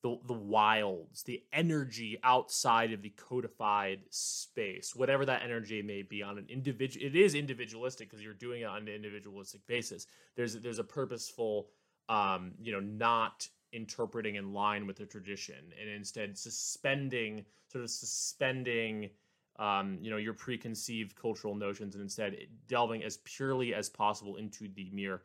[0.02, 6.22] the the wilds, the energy outside of the codified space, whatever that energy may be
[6.22, 7.04] on an individual.
[7.04, 10.06] It is individualistic because you're doing it on an individualistic basis.
[10.36, 11.68] There's there's a purposeful,
[12.08, 17.90] um, you know, not interpreting in line with the tradition, and instead suspending, sort of
[17.90, 19.10] suspending.
[19.58, 22.34] Um, you know your preconceived cultural notions and instead
[22.66, 25.20] delving as purely as possible into the mere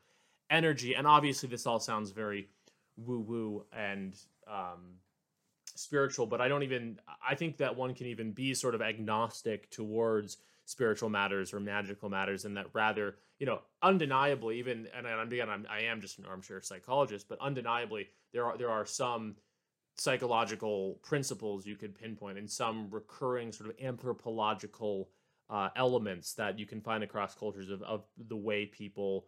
[0.49, 2.49] energy and obviously this all sounds very
[2.97, 4.97] woo woo and um,
[5.75, 6.99] spiritual, but I don't even.
[7.27, 12.09] I think that one can even be sort of agnostic towards spiritual matters or magical
[12.09, 16.19] matters, and that rather, you know, undeniably, even and I'm again, I'm, I am just
[16.19, 19.35] an armchair psychologist, but undeniably, there are there are some
[19.97, 25.09] psychological principles you could pinpoint and some recurring sort of anthropological
[25.49, 29.25] uh, elements that you can find across cultures of, of the way people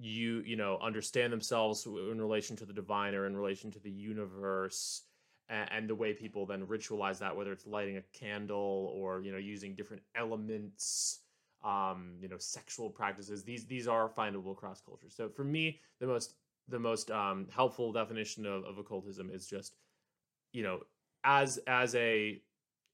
[0.00, 3.90] you you know understand themselves in relation to the divine or in relation to the
[3.90, 5.02] universe
[5.48, 9.32] and, and the way people then ritualize that whether it's lighting a candle or you
[9.32, 11.20] know using different elements
[11.64, 13.42] um, you know, sexual practices.
[13.42, 15.14] These these are findable across cultures.
[15.16, 16.34] So for me, the most
[16.68, 19.74] the most um, helpful definition of, of occultism is just,
[20.52, 20.80] you know,
[21.24, 22.40] as as a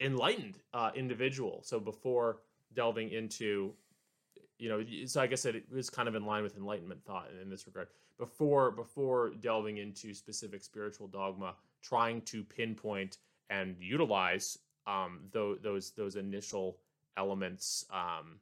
[0.01, 1.61] enlightened uh, individual.
[1.63, 2.41] So before
[2.73, 3.75] delving into,
[4.59, 7.51] you know, so I guess it was kind of in line with enlightenment thought in,
[7.51, 7.89] this regard.
[8.19, 13.19] Before before delving into specific spiritual dogma, trying to pinpoint
[13.51, 16.79] and utilize um, tho- those those initial
[17.17, 18.39] elements um,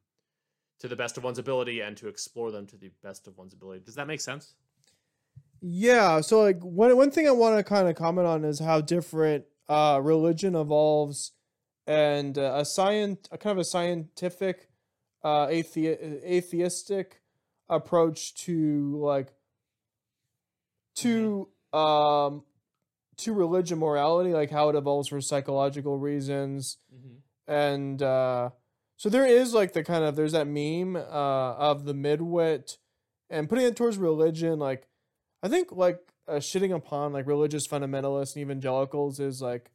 [0.79, 3.55] to the best of one's ability and to explore them to the best of one's
[3.55, 3.83] ability.
[3.85, 4.55] Does that make sense?
[5.63, 8.81] Yeah, so like one one thing I want to kind of comment on is how
[8.81, 11.33] different uh religion evolves
[11.87, 14.69] and uh, a science a kind of a scientific
[15.25, 17.23] uh athe- atheistic
[17.69, 19.33] approach to like
[20.97, 22.43] to um
[23.17, 26.79] to religion morality like how it evolves for psychological reasons.
[27.47, 28.51] And uh
[28.97, 31.01] so there is like the kind of there's that meme uh
[31.55, 32.77] of the midwit
[33.31, 34.87] and putting it towards religion like
[35.43, 39.71] i think like uh, shitting upon like religious fundamentalists and evangelicals is like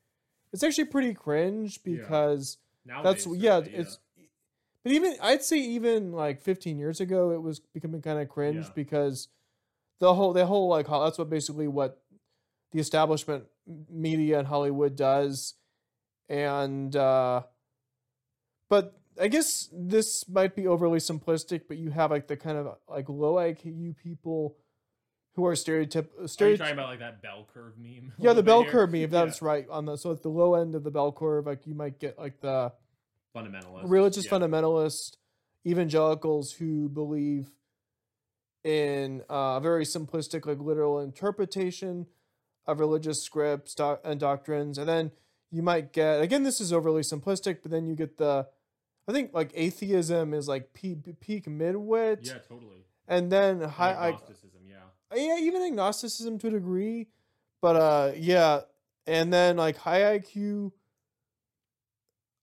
[0.53, 1.97] it's actually pretty cringe Yeah.
[1.97, 3.59] because Now that's yeah.
[3.65, 3.99] it's
[4.87, 8.65] but even i'd say even like 15 years ago it was becoming kind of cringe
[8.65, 8.71] Yeah.
[8.73, 9.27] because
[9.99, 12.01] the whole the whole like that's what basically what
[12.71, 13.45] the establishment
[13.89, 15.55] media in hollywood does
[16.29, 17.41] and uh
[18.69, 22.77] but i guess this might be overly simplistic but you have like the kind of
[22.89, 24.55] like low iq people
[25.35, 28.11] who are stereotyp Are you stereotyp talking about like that bell curve meme?
[28.17, 28.71] yeah, the bell here?
[28.71, 29.01] curve meme.
[29.03, 29.25] If Yeah.
[29.25, 29.67] that's right.
[29.69, 32.17] On the so at the low end of the bell curve, like you might get
[32.17, 32.73] like the
[33.43, 34.31] fundamentalist, religious yeah.
[34.31, 35.17] fundamentalist
[35.65, 37.51] evangelicals who believe
[38.63, 42.05] in uh, a very simplistic, like literal interpretation
[42.65, 45.11] of religious scripts doc- and doctrines, and then
[45.51, 46.43] you might get again.
[46.43, 48.47] This is overly simplistic, but then you get the,
[49.07, 52.83] I think like atheism is like peak, peak midwit, Yeah, totally.
[53.07, 53.93] and then And high.
[53.93, 54.09] I,
[54.67, 54.77] yeah.
[55.15, 57.07] yeah, even agnosticism to a degree,
[57.61, 58.61] but uh, yeah,
[59.05, 60.71] and then like high IQ.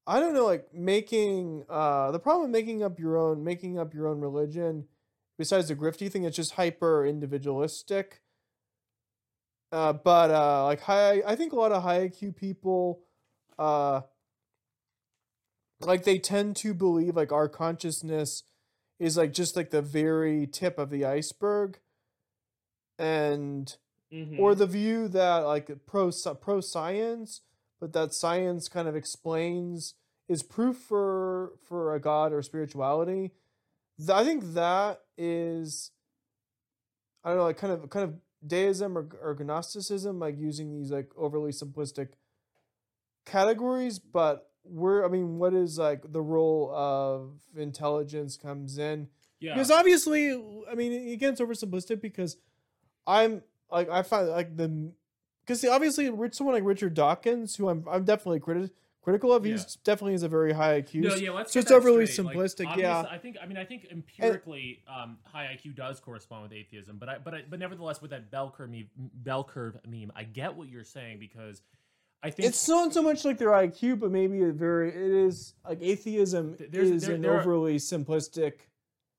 [0.06, 3.94] I don't know, like making uh the problem with making up your own making up
[3.94, 4.86] your own religion,
[5.38, 8.20] besides the grifty thing, it's just hyper individualistic.
[9.72, 13.00] Uh, but uh, like high, I think a lot of high IQ people,
[13.58, 14.02] uh,
[15.80, 18.44] like they tend to believe like our consciousness
[19.00, 21.78] is like just like the very tip of the iceberg
[22.98, 23.76] and
[24.12, 24.38] Mm-hmm.
[24.38, 27.40] or the view that like pro pro science
[27.80, 29.94] but that science kind of explains
[30.28, 33.30] is proof for for a god or spirituality
[34.12, 35.90] i think that is
[37.24, 38.14] i don't know like kind of kind of
[38.46, 42.08] deism or, or gnosticism like using these like overly simplistic
[43.24, 49.08] categories but we're i mean what is like the role of intelligence comes in
[49.44, 49.54] yeah.
[49.54, 50.32] because obviously,
[50.70, 52.36] I mean, again, it's oversimplistic because
[53.06, 54.92] I'm like I find like the
[55.46, 58.70] because obviously someone like Richard Dawkins, who I'm I'm definitely criti-
[59.02, 59.44] critical of.
[59.44, 59.80] He's Yeah.
[59.84, 61.02] definitely has a very high IQ.
[61.02, 62.26] No, yeah, let's so it's that overly straight.
[62.26, 63.04] Like, simplistic, obvious- yeah.
[63.10, 63.36] I think.
[63.42, 67.34] I mean, I think empirically, um, high IQ does correspond with atheism, but I, but
[67.34, 70.84] I, but nevertheless, with that bell curve meme, bell curve meme, I get what you're
[70.84, 71.62] saying because
[72.22, 75.54] I think It's not so much like their IQ, but maybe a very it is
[75.68, 78.60] like atheism there's- is there- an there are- overly simplistic.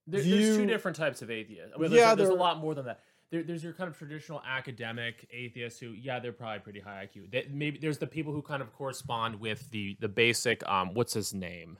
[0.08, 1.72] there, there's two different types of atheists.
[1.76, 3.00] I mean, Yeah, there's, there's a lot more than that.
[3.32, 7.32] There, there's your kind of traditional academic atheists who, yeah, they're probably pretty high IQ.
[7.32, 11.14] They, maybe there's the people who kind of correspond with the the basic, um, what's
[11.14, 11.80] his name?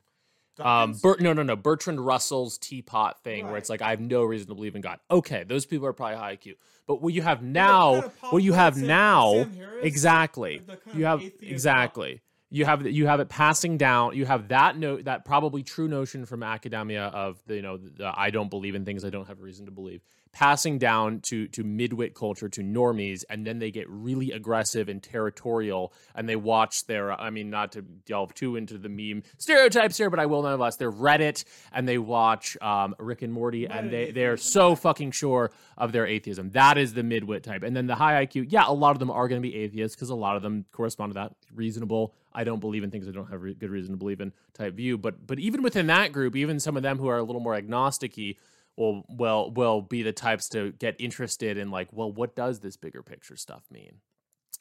[0.60, 1.56] Um, Bert, no, no, no.
[1.56, 5.00] Bertrand Russell's teapot thing, where it's like I have no reason to believe in God.
[5.12, 6.54] Okay, those people are probably high IQ.
[6.88, 9.48] But what you have now, what you have now,
[9.82, 10.62] exactly.
[10.94, 12.22] You have exactly.
[12.56, 14.16] You have you have it passing down.
[14.16, 18.14] You have that note, that probably true notion from academia of the you know the,
[18.18, 20.00] I don't believe in things I don't have reason to believe,
[20.32, 25.04] passing down to to midwit culture to normies, and then they get really aggressive and
[25.04, 29.98] territorial, and they watch their I mean not to delve too into the meme stereotypes
[29.98, 30.78] here, but I will nonetheless.
[30.78, 35.52] They're Reddit and they watch um, Rick and Morty, and they they're so fucking sure
[35.78, 36.52] of their atheism.
[36.52, 38.46] That is the midwit type, and then the high IQ.
[38.48, 40.64] Yeah, a lot of them are going to be atheists because a lot of them
[40.72, 42.14] correspond to that reasonable.
[42.36, 44.76] I don't believe in things I don't have re- good reason to believe in type
[44.76, 44.98] view.
[44.98, 47.56] But but even within that group, even some of them who are a little more
[47.56, 48.36] agnostic-y
[48.76, 52.76] will will will be the types to get interested in like, well, what does this
[52.76, 54.02] bigger picture stuff mean?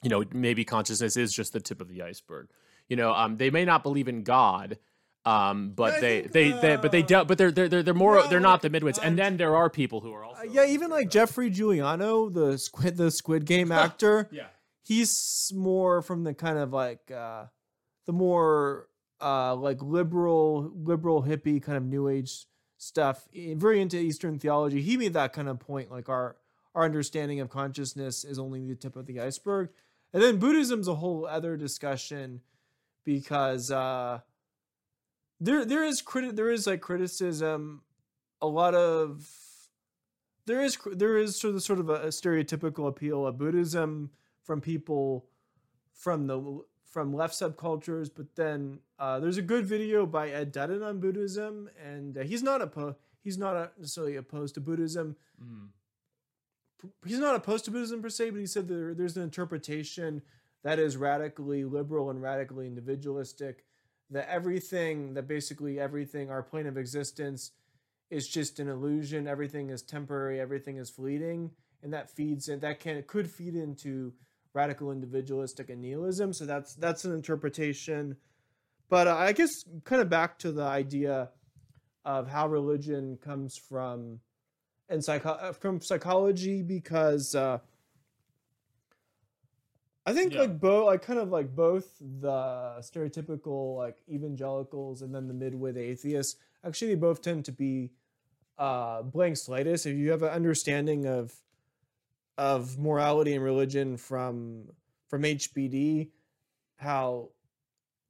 [0.03, 2.49] You know, maybe consciousness is just the tip of the iceberg.
[2.89, 4.79] You know, um, they may not believe in God,
[5.25, 7.95] um, but they, think, they they but they uh, do, but they're they're they're, they're
[7.95, 8.99] more they're not the midwits.
[9.03, 12.29] And uh, then there are people who are also Uh, yeah, even like Geoffrey Giuliano,
[12.29, 14.29] the squid the Squid Game actor.
[14.31, 14.47] yeah
[14.85, 17.47] he's more from the kind of like uh
[18.07, 18.89] the more
[19.21, 24.83] uh, like liberal, liberal hippie kind of new age stuff, eh, very into Eastern theology.
[24.83, 26.37] He made that kind of point, like our
[26.75, 29.69] our understanding of consciousness is only the tip of the iceberg.
[30.13, 32.41] And then Buddhism's a whole other discussion
[33.05, 34.21] because uh,
[35.41, 37.83] there there is criti- there is like criticism,
[38.41, 39.29] a lot of
[40.47, 44.11] there is there is sort of sort of a, a stereotypical appeal of Buddhism
[44.43, 45.27] from people
[45.95, 46.63] from the
[46.95, 51.69] from left subcultures, but then uh, there's a good video by Ed Dutton on Buddhism,
[51.85, 52.97] and uh, he's not opposed.
[53.21, 55.17] He's not necessarily opposed to Buddhism.
[55.43, 55.71] Mm.
[57.05, 60.23] He's not opposed to Buddhism per se, but he said there, there's an interpretation
[60.63, 63.65] that is radically liberal and radically individualistic.
[64.11, 67.51] That everything, that basically everything, our plane of existence,
[68.09, 69.27] is just an illusion.
[69.27, 70.39] Everything is temporary.
[70.41, 71.51] Everything is fleeting,
[71.83, 72.61] and that feeds in.
[72.61, 74.13] That can could feed into
[74.55, 76.33] radical individualistic and nihilism.
[76.33, 78.17] So that's that's an interpretation.
[78.89, 79.51] But uh, I guess
[79.85, 81.31] kind of back to the idea
[82.05, 84.21] of how religion comes from
[84.89, 87.59] and psycho- uh, from psychology because uh,
[90.07, 90.41] I think Yeah.
[90.41, 95.77] like both like kind of like both the stereotypical like evangelicals and then the midwit
[95.79, 97.91] atheists actually they both tend to be
[98.59, 101.33] uh blank slates if you have an understanding of
[102.37, 104.65] of morality and religion from
[105.09, 106.09] from HBD
[106.77, 107.31] how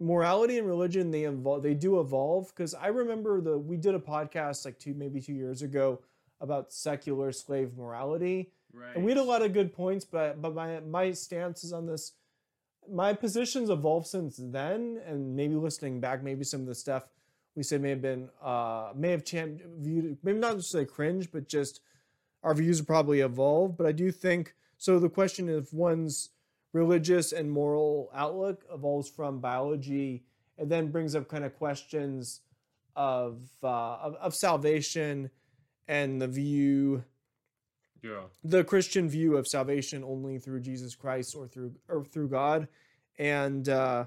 [0.00, 2.48] morality and religion they evolve they do evolve.
[2.48, 6.00] Because I remember the we did a podcast like two maybe two years ago
[6.40, 8.50] about secular slave morality.
[8.72, 8.96] Right.
[8.96, 12.12] and we had a lot of good points but but my my stances on this.
[12.90, 17.04] My positions evolved since then and maybe listening back maybe some of the stuff
[17.54, 21.48] we said may have been uh may have champ- viewed maybe not necessarily cringe but
[21.48, 21.80] just
[22.44, 26.30] our views have probably evolved but i do think so the question of one's
[26.72, 30.22] religious and moral outlook evolves from biology
[30.59, 32.40] and then brings up kind of questions
[32.96, 35.28] of uh of, of salvation
[35.88, 37.02] and the view
[38.02, 38.24] Yeah.
[38.42, 42.68] the Christian view of salvation only through Jesus Christ or through or through God,
[43.18, 44.07] and uh,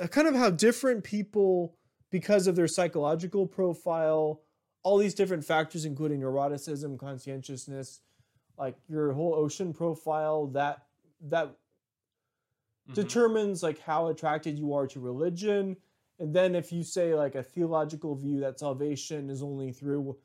[0.00, 1.76] uh, kind of how different people,
[2.10, 4.40] because of their psychological profile,
[4.86, 8.02] all these different factors, including neuroticism, conscientiousness,
[8.56, 10.86] like your whole ocean profile, that
[11.22, 11.56] that
[12.88, 12.94] Mhm.
[12.94, 15.76] determines like how attracted you are to religion
[16.20, 20.16] and then if you say like a theological view that salvation is only through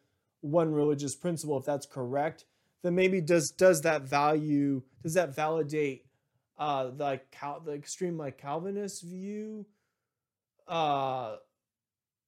[0.42, 2.46] one religious principle if that's correct
[2.84, 6.06] then maybe does does that value does that validate
[6.60, 9.66] uh the like Cal- the extreme like calvinist view
[10.68, 11.38] uh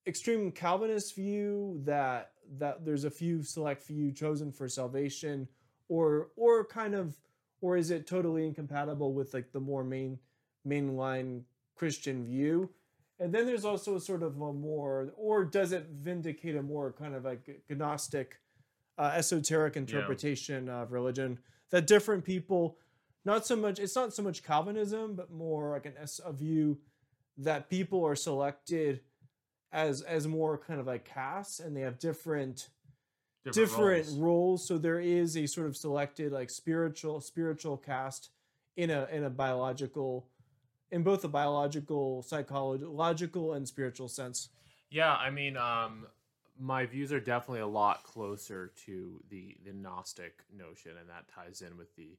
[0.07, 5.47] extreme calvinist view that that there's a few select few chosen for salvation
[5.87, 7.15] or or kind of
[7.61, 10.19] or is it totally incompatible with like the more main
[10.67, 11.41] mainline
[11.75, 12.69] christian view?
[13.19, 16.91] And then there's also a sort of a more or does it vindicate a more
[16.91, 18.39] kind of like gnostic
[18.97, 21.39] uh, esoteric interpretation of religion?
[21.69, 22.77] That different people
[23.25, 25.93] not so much it's not so much calvinism but more like an
[26.25, 26.77] a view
[27.37, 28.99] that people are selected
[29.73, 32.69] as as more kind of like castes and they have different
[33.51, 34.17] different roles.
[34.17, 34.67] roles.
[34.67, 38.29] So there is a sort of selected like spiritual spiritual cast
[38.77, 40.27] in a in a biological
[40.91, 44.49] in both a biological, psychological and spiritual sense.
[44.91, 46.05] Yeah, I mean, um,
[46.59, 51.61] my views are definitely a lot closer to the the Gnostic notion, and that ties
[51.61, 52.15] in with the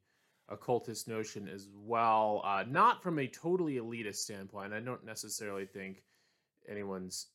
[0.48, 2.42] occultist notion as well.
[2.44, 4.74] Uh, not from a totally elitist standpoint.
[4.74, 6.02] I don't necessarily think
[6.68, 7.28] anyone's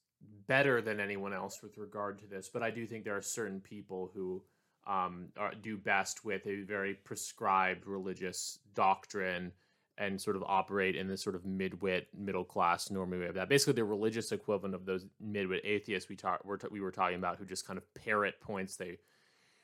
[0.47, 3.62] better than anyone else with regard to this, but I do think there are certain
[3.62, 4.41] people who
[4.87, 9.52] um, are, do best with a very prescribed religious doctrine
[9.98, 13.50] and sort of operate in this sort of midwit middle class normally we have that.
[13.50, 16.41] Basically the religious equivalent of those midwit atheists we talk
[16.71, 18.98] we were talking about who just kind of parrot points they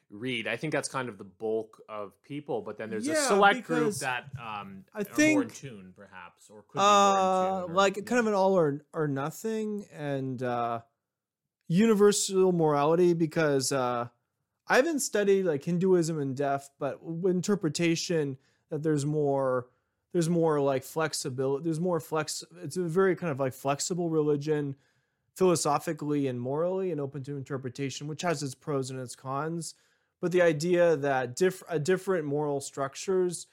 [0.10, 0.48] read.
[0.48, 3.94] I think that's kind of the bulk of people but then there's a select group
[3.96, 7.62] that um I are more in think- tune perhaps or could be more Uh, in
[7.68, 10.82] tune or- like kind of an all or or nothing and uh
[11.68, 14.08] universal morality because uh
[14.68, 18.38] I haven't studied like Hinduism in depth, but interpretation
[18.70, 19.68] that there's more
[20.14, 24.76] there's more like flexibility there's more flex it's a very kind of like flexible religion
[25.36, 29.74] philosophically and morally and open to interpretation which has its pros and its cons
[30.22, 33.48] but the idea that diff- uh, different moral structures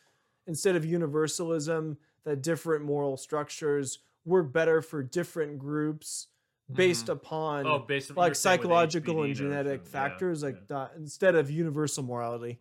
[0.47, 6.29] instead of universalism that different moral structures work better for different groups
[6.73, 10.77] based upon oh basically like psychological and genetic factors like yeah.
[10.77, 12.59] that instead of universal morality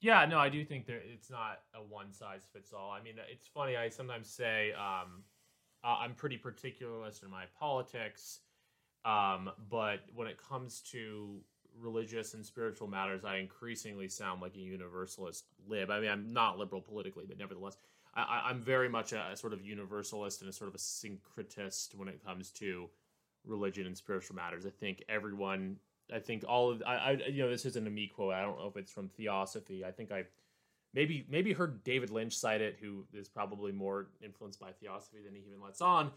[0.00, 2.92] Yeah, no, I do think there it's not a one size fits all.
[2.92, 3.76] I mean, it's funny.
[3.76, 5.24] I sometimes say, um,
[5.82, 8.40] Uh, I'm pretty particularist in my politics,
[9.04, 11.40] um, but when it comes to
[11.80, 15.90] religious and spiritual matters, I increasingly sound like a universalist lib.
[15.90, 17.76] I mean, I'm not liberal politically, but nevertheless,
[18.14, 21.94] I, I'm very much a, a sort of universalist and a sort of a syncretist
[21.94, 22.88] when it comes to
[23.44, 24.66] religion and spiritual matters.
[24.66, 25.76] I think everyone,
[26.12, 28.34] I think all of, I, I you know, this isn't a me quote.
[28.34, 29.84] I don't know if it's from Theosophy.
[29.84, 30.24] I think I
[30.94, 35.34] maybe maybe heard David Lynch cite it, who is probably more influenced by Theosophy than
[35.34, 36.10] he even lets on.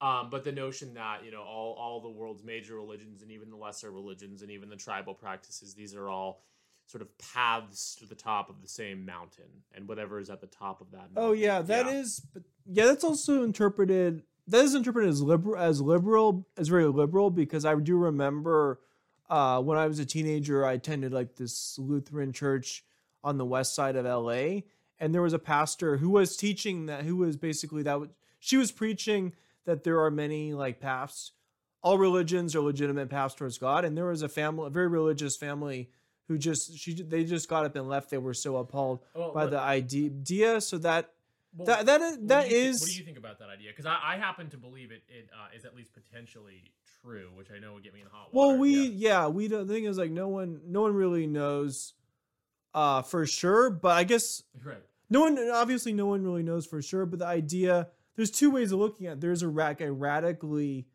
[0.00, 3.50] Um, but the notion that you know all all the world's major religions and even
[3.50, 6.42] the lesser religions and even the tribal practices, these are all
[6.86, 9.44] sort of paths to the top of the same mountain,
[9.74, 10.98] and whatever is at the top of that.
[10.98, 11.16] Mountain.
[11.16, 12.20] oh yeah, that is.
[12.32, 14.22] But yeah, that's also interpreted.
[14.46, 18.80] That is interpreted as liberal, as liberal, as very liberal, because I do remember
[19.28, 22.84] uh, when I was a teenager, I attended like this Lutheran church
[23.24, 24.60] on the west side of LA,
[25.00, 27.98] and there was a pastor who was teaching that, who was basically that.
[28.00, 29.34] was- She was preaching
[29.68, 31.32] that there are many like paths.
[31.82, 35.36] All religions are legitimate paths towards God, and there was a family, a very religious
[35.36, 35.90] family,
[36.26, 38.08] who just she they just got up and left.
[38.10, 40.60] They were so appalled Well, by what- the idea.
[40.62, 41.12] So that
[41.54, 43.70] well, that that is, what that do you what do you think about that idea?
[43.70, 46.64] Because I, I happen to believe it, it uh, is at least potentially
[47.02, 48.48] true, which I know would get me in hot water.
[48.48, 49.22] well we yeah.
[49.22, 51.92] yeah, we don't the thing is like no one no one really knows
[52.74, 54.76] uh for sure but i guess right.
[55.08, 57.88] no one obviously no one really knows for sure but the idea
[58.18, 59.20] there's two ways of looking at it.
[59.20, 60.86] there's a, a radically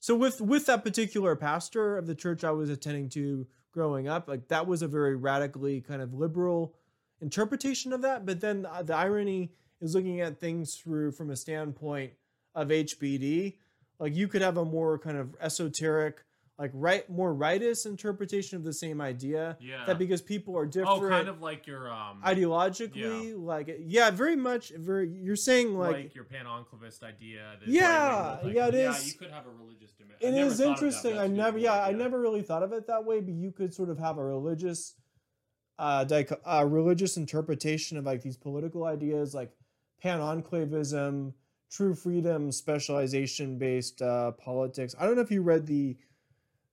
[0.00, 4.28] so with with that particular pastor of the church i was attending to growing up
[4.28, 6.74] like that was a very radically kind of liberal
[7.20, 11.36] interpretation of that but then the, the irony is looking at things through from a
[11.36, 12.12] standpoint
[12.54, 13.54] of hbd
[14.00, 16.24] like you could have a more kind of esoteric
[16.58, 19.84] like right more rightist interpretation of the same idea Yeah.
[19.86, 24.36] that because people are different oh, kind of like your um, ideologically like yeah very
[24.36, 27.56] much very you're saying like, like, your pan-enclavist idea.
[27.60, 29.12] that Yeah, right-wing, yeah, it yeah, is.
[29.12, 30.34] you could have a religious dimension.
[30.34, 33.34] it is interesting i never yeah i never really thought of it that way but
[33.34, 34.94] you could sort of have a religious
[35.78, 36.04] uh,
[36.46, 39.50] uh religious interpretation of like these political ideas like
[40.00, 41.34] pan-enclavism
[41.68, 45.96] true freedom specialization based uh politics i don't know if you read the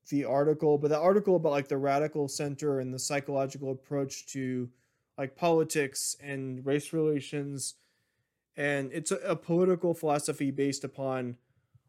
[0.10, 4.70] the article but the article about like the radical center and the psychological approach to
[5.18, 7.76] like politics and race relations
[8.58, 11.38] and it's a, a political philosophy based upon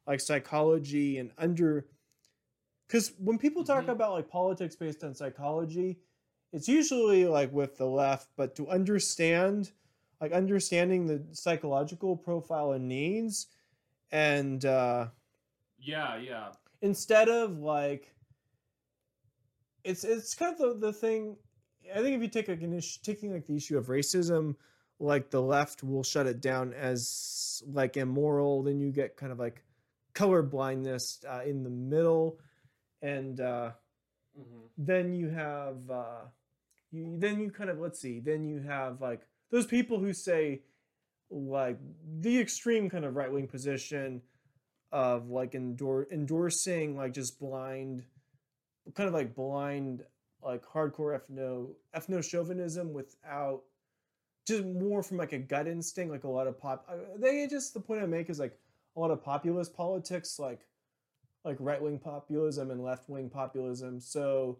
[0.07, 1.87] like psychology and under
[2.87, 3.93] because when people talk Mhm.
[3.93, 5.99] about like politics based on psychology
[6.53, 9.73] it's usually like with the left but to understand
[10.21, 13.49] like understanding the psychological profile and needs
[14.11, 15.09] and uh
[15.79, 16.53] Yeah, yeah.
[16.83, 18.15] Instead of like
[19.85, 21.37] it's it's kind of the, the thing
[21.95, 24.55] i think if you take like an issue taking like the issue of racism
[25.01, 29.39] like the left will shut it down as like immoral then you get kind of
[29.39, 29.65] like
[30.15, 32.39] color blindness uh, in the middle
[33.01, 33.71] and uh
[34.39, 34.61] Mm-hmm.
[34.79, 36.25] then you have uh
[36.91, 40.63] you then you kind of let's see then you have like those people who say
[41.31, 41.79] like
[42.21, 44.23] the extreme kind of right-wing position
[44.93, 48.05] of like endor- endorsing like just blind
[48.95, 50.05] kind of like blind
[50.43, 53.63] like hardcore ethno ethno chauvinism without
[54.47, 57.75] just more from like a gut instinct like a lot of pop uh, they just
[57.75, 58.59] the point i make is like
[58.97, 60.67] a lot of populist politics like
[61.45, 64.01] like right-wing populism and left-wing populism.
[64.01, 64.59] So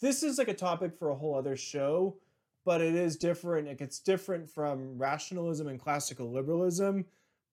[0.00, 2.16] this is like a topic for a whole other show
[2.64, 7.04] but it is different like it's different from rationalism and classical liberalism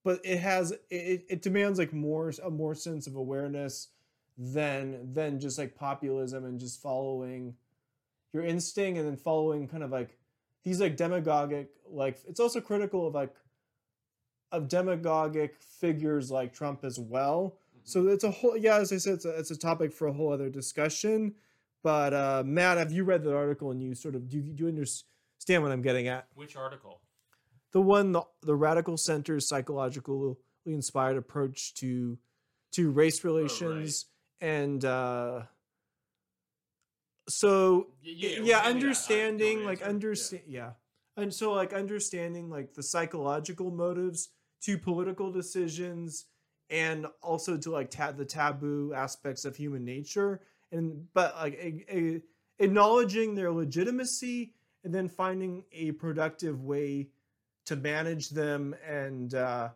[0.06, 3.88] but it has it, it demands like more a more sense of awareness
[4.38, 7.56] than than just like populism and just following
[8.32, 10.16] your instinct and then following kind of like
[10.62, 13.34] these like demagogic like it's also critical of like
[14.52, 17.58] of demagogic figures like Trump as well.
[17.82, 20.12] So it's a whole yeah, as I said, it's a, it's a topic for a
[20.12, 21.34] whole other discussion.
[21.82, 24.62] But uh, Matt, have you read that article and you sort of do you, do
[24.64, 26.28] you understand what I'm getting at?
[26.36, 27.00] Which article?
[27.76, 32.16] The one the, the radical center's psychologically inspired approach to
[32.72, 34.06] to race relations
[34.40, 35.42] and uh
[37.28, 38.64] so yeah, we'll get into that.
[38.64, 39.84] I- understanding like answer.
[39.84, 39.90] Yeah.
[39.90, 40.70] understand yeah.
[41.18, 44.30] and so like understanding like the psychological motives
[44.62, 46.24] to political decisions
[46.70, 50.40] and also to like ta- the taboo aspects of human nature
[50.72, 52.22] and but like a, a,
[52.58, 57.10] acknowledging their legitimacy and then finding a productive way
[57.66, 59.68] to manage them and uh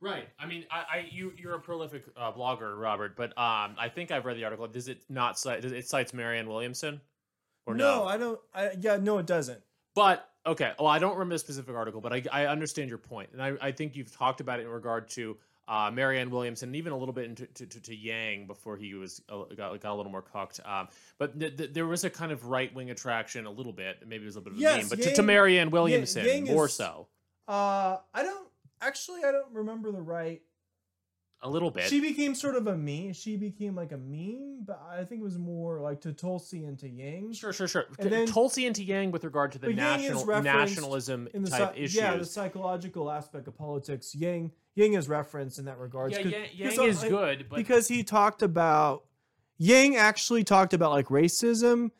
[0.00, 0.28] Right.
[0.38, 4.12] I mean, I, I you you're a prolific uh, blogger, Robert, but um, I think
[4.12, 4.68] I've read the article.
[4.68, 5.62] Does it not cite?
[5.62, 7.00] Does it cites Marianne Williamson?
[7.66, 8.06] Or no?
[8.06, 9.60] i don't i yeah no it doesn't
[9.94, 10.72] But Okay.
[10.78, 13.52] Well, I don't remember the specific article, but I, I understand your point, and I,
[13.60, 15.36] I think you've talked about it in regard to
[15.68, 18.94] uh, Marianne Williamson, and even a little bit into to, to, to Yang before he
[18.94, 20.60] was uh, got, got a little more cooked.
[20.64, 20.88] Um,
[21.18, 23.98] but th- th- there was a kind of right wing attraction, a little bit.
[24.06, 25.70] Maybe it was a little bit of a Yes, meme, but to, Yang- to Marianne
[25.70, 27.06] Williamson Yang more is- so,
[27.46, 28.48] Uh, I don't
[28.80, 29.24] actually.
[29.24, 30.40] I don't remember the right.
[31.42, 31.84] a little bit.
[31.84, 33.12] She became sort of a meme.
[33.12, 36.76] She became like a meme, but I think it was more like to Tulsi and
[36.80, 37.32] to Yang.
[37.34, 37.84] Sure, sure, sure.
[37.98, 41.28] And then- Tulsi and to Yang with regard to the But Yang is national nationalism
[41.34, 41.94] In the type issues.
[41.94, 46.12] yeah, the psychological aspect of politics, Yang Yang is referenced in that regard.
[46.12, 46.20] Yeah,
[46.54, 49.04] Yang, is I- good, but because he talked about
[49.58, 51.90] Yang actually talked about like racism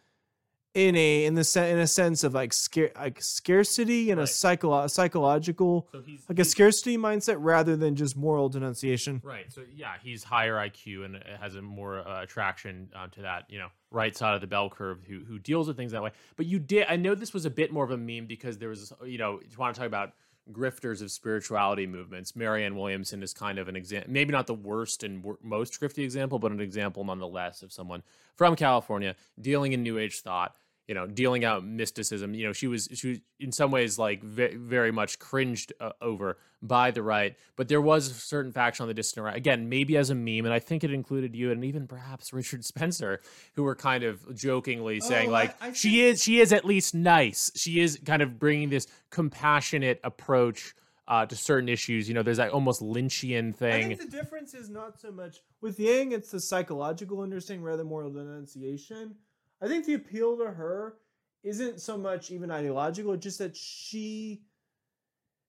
[0.74, 4.22] in a in the se- in a sense of like scare like scarcity and a
[4.22, 4.28] Right.
[4.28, 9.20] psycho psychological so like a scarcity mindset rather than just moral denunciation.
[9.24, 9.50] Right.
[9.50, 13.58] So yeah, he's higher IQ and has a more uh, attraction uh, to that, you
[13.58, 16.12] know, right side of the bell curve who who deals with things that way.
[16.36, 18.68] But you did I know this was a bit more of a meme because there
[18.68, 20.12] was you know, you want to talk about
[20.52, 22.34] grifters of spirituality movements.
[22.34, 26.04] Marianne Williamson is kind of an example, maybe not the worst and wor- most grifty
[26.04, 28.02] example, but an example nonetheless of someone
[28.36, 30.56] from California dealing in new age thought,
[30.88, 32.34] you know, dealing out mysticism.
[32.34, 35.92] You know, she was she was in some ways like ve- very much cringed uh,
[36.00, 39.36] over by the right, but there was a certain faction on the distant right.
[39.36, 42.64] Again, maybe as a meme, and I think it included you and even perhaps Richard
[42.64, 43.20] Spencer,
[43.54, 46.52] who were kind of jokingly saying Oh, like, I- I she think- is she is
[46.52, 47.52] at least nice.
[47.54, 50.74] She is kind of bringing this compassionate approach.
[51.10, 53.88] Uh, to certain issues, you know, there's that almost Lynchian I thing.
[53.96, 57.86] think the difference is not so much with Yang; it's the psychological understanding rather than
[57.86, 59.14] moral denunciation.
[59.60, 60.94] I think the appeal to her
[61.42, 64.42] isn't so much even ideological; just that she,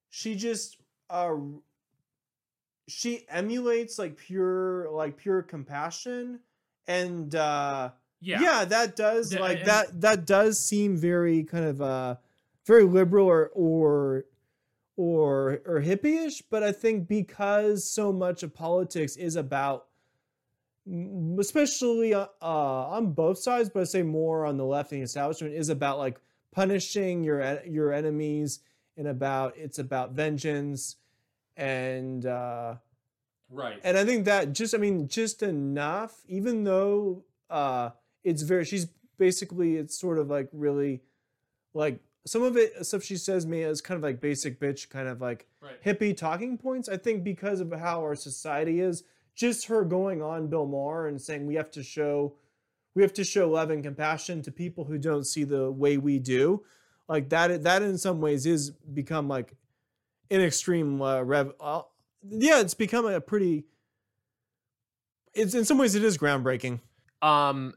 [0.08, 0.76] she just
[1.08, 1.34] uh,
[2.88, 6.40] she emulates like pure like pure compassion,
[6.86, 7.90] and uh,
[8.20, 8.64] yeah.
[8.64, 12.16] that does Yeah, like and- that that does seem very kind of uh
[12.66, 14.24] very liberal or or
[14.96, 19.86] or or hippie-ish but i think because so much of politics is about
[21.38, 25.04] especially uh, uh, on both sides but i say more on the left and the
[25.04, 26.20] establishment is about like
[26.52, 28.60] punishing your your enemies
[28.96, 30.96] and about it's about vengeance
[31.56, 32.74] and uh
[33.50, 33.78] right.
[33.84, 37.90] and I think that just I mean just enough, even though uh
[38.24, 38.86] it's very she's
[39.18, 41.02] basically it's sort of like really
[41.74, 45.08] like some of it stuff she says me is kind of like basic bitch kind
[45.08, 45.82] of like Right.
[45.84, 46.88] hippie talking points.
[46.88, 49.04] I think because of how our society is,
[49.40, 52.34] just her going on Bill Maher and saying we have to show
[52.94, 56.18] we have to show love and compassion to people who don't see the way we
[56.18, 56.62] do.
[57.08, 59.56] Like that that in some ways is become like
[60.30, 61.82] an extreme uh, rev uh,
[62.28, 63.64] yeah, it's become a pretty
[65.32, 66.80] it's in some ways it is groundbreaking.
[67.22, 67.74] Um,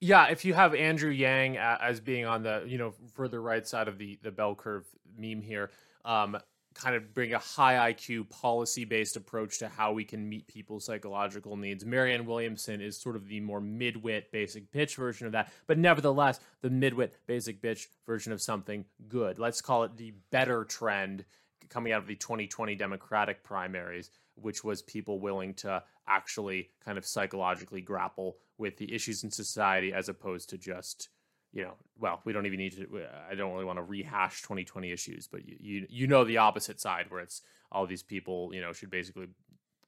[0.00, 3.86] yeah, if you have Andrew Yang as being on the you know further right side
[3.86, 5.70] of the the bell curve meme here,
[6.06, 6.38] um,
[6.80, 10.84] kind of bring a high IQ policy based approach to how we can meet people's
[10.84, 11.84] psychological needs.
[11.84, 16.40] Marianne Williamson is sort of the more midwit basic bitch version of that, but nevertheless
[16.62, 19.38] the midwit basic bitch version of something good.
[19.38, 21.24] Let's call it the better trend
[21.68, 27.06] coming out of the 2020 Democratic primaries, which was people willing to actually kind of
[27.06, 31.08] psychologically grapple with the issues in society as opposed to just,
[31.52, 33.02] you know, well, we don't even need to.
[33.30, 36.80] I don't really want to rehash 2020 issues, but you you, you know the opposite
[36.80, 37.42] side where it's
[37.72, 39.28] all these people, you know, should basically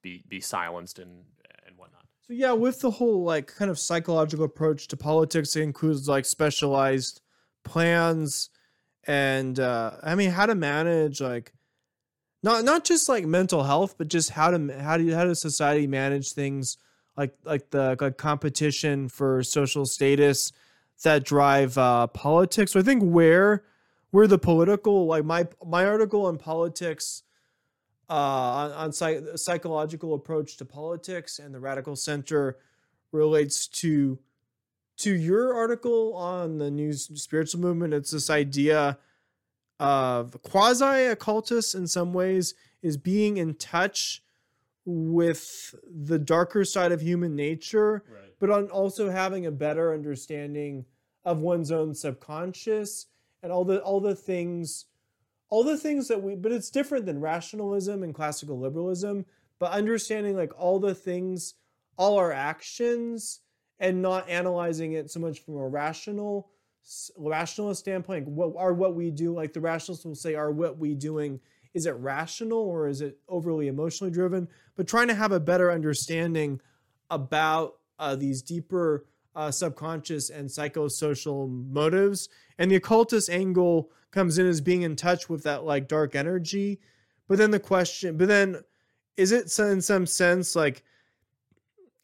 [0.01, 1.23] be be silenced and
[1.65, 2.05] and whatnot.
[2.27, 6.25] So yeah, with the whole like kind of psychological approach to politics, it includes like
[6.25, 7.21] specialized
[7.63, 8.49] plans
[9.05, 11.53] and uh I mean how to manage like
[12.41, 15.87] not not just like mental health, but just how to how do how does society
[15.87, 16.77] manage things
[17.15, 20.51] like like the like competition for social status
[21.03, 22.71] that drive uh politics.
[22.73, 23.63] So I think where
[24.11, 27.23] where the political like my my article on politics
[28.09, 32.57] uh, on, on psych, psychological approach to politics and the radical center
[33.11, 34.19] relates to
[34.97, 38.97] to your article on the new spiritual movement it's this idea
[39.79, 44.21] of quasi occultists in some ways is being in touch
[44.85, 48.33] with the darker side of human nature Right.
[48.39, 50.85] but on also having a better understanding
[51.25, 53.07] of one's own subconscious
[53.41, 54.85] and all the all the things
[55.49, 59.25] all the things that we but it's different than rationalism and classical liberalism
[59.59, 61.55] but understanding like all the things
[61.97, 63.41] all our actions
[63.79, 66.49] and not analyzing it so much from a rational
[67.17, 70.93] rationalist standpoint what are what we do like the rationalists will say are what we
[70.93, 71.39] doing
[71.73, 74.47] is it rational or is it overly emotionally driven?
[74.75, 76.61] But trying to have a better understanding
[77.09, 79.05] about uh, these deeper
[79.35, 85.27] uh, subconscious and psychosocial motives and the occultist angle comes in as being in touch
[85.27, 86.79] with that like dark energy.
[87.27, 88.63] But then the question, but then
[89.17, 90.83] is it in some sense like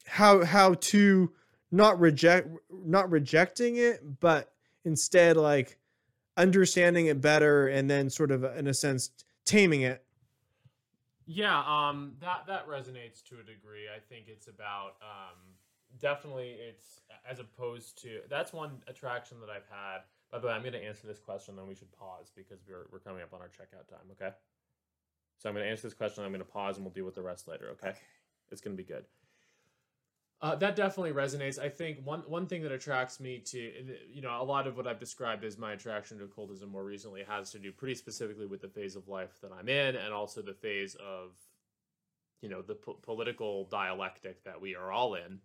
[0.06, 1.32] how how to
[1.72, 4.52] not reject not rejecting it, but
[4.86, 5.78] instead like
[6.36, 9.12] understanding it better and then sort of in a sense
[9.46, 10.04] taming it.
[11.28, 13.86] Yeah, um, that that resonates to a degree.
[13.96, 15.38] I think it's about um,
[16.00, 20.00] definitely it's as opposed to that's one attraction that I've had.
[20.32, 22.88] By the way, I'm going to answer this question, then we should pause because we're
[22.92, 24.06] we're coming up on our checkout time.
[24.12, 24.34] Okay,
[25.38, 26.24] so I'm going to answer this question.
[26.24, 27.70] I'm going to pause, and we'll deal with the rest later.
[27.72, 27.94] Okay,
[28.52, 29.06] it's going to be good.
[30.42, 31.60] Uh, that definitely resonates.
[31.60, 34.88] I think one one thing that attracts me to you know a lot of what
[34.88, 38.62] I've described as my attraction to occultism more recently has to do pretty specifically with
[38.62, 41.32] the phase of life that I'm in, and also the phase of
[42.42, 45.40] you know the po- political dialectic that we are all in,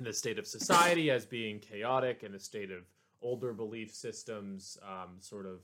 [0.00, 2.82] the state of society as being chaotic, and the state of
[3.22, 5.60] older belief systems, um, sort of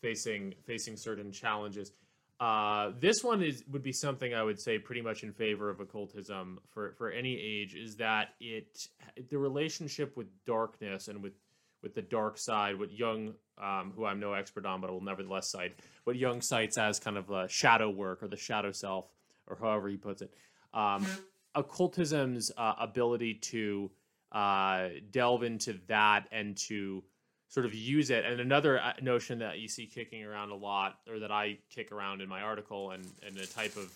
[0.00, 1.92] facing facing certain challenges.
[2.40, 5.80] Uh, this one is would be something I would say pretty much in favor of
[5.80, 7.74] occultism for for any age.
[7.74, 8.88] Is that it
[9.28, 11.34] the relationship with darkness and with
[11.82, 15.50] with the dark side, what Jung, um, who I'm no expert on, but will nevertheless
[15.50, 19.06] cite, what Jung cites as kind of a shadow work or the shadow self,
[19.46, 20.32] or however he puts it.
[20.74, 21.06] Um,
[21.54, 23.90] occultism's uh, ability to
[24.32, 27.02] uh, delve into that and to
[27.48, 28.24] sort of use it.
[28.24, 31.92] And another uh, notion that you see kicking around a lot, or that I kick
[31.92, 33.92] around in my article, and and the type of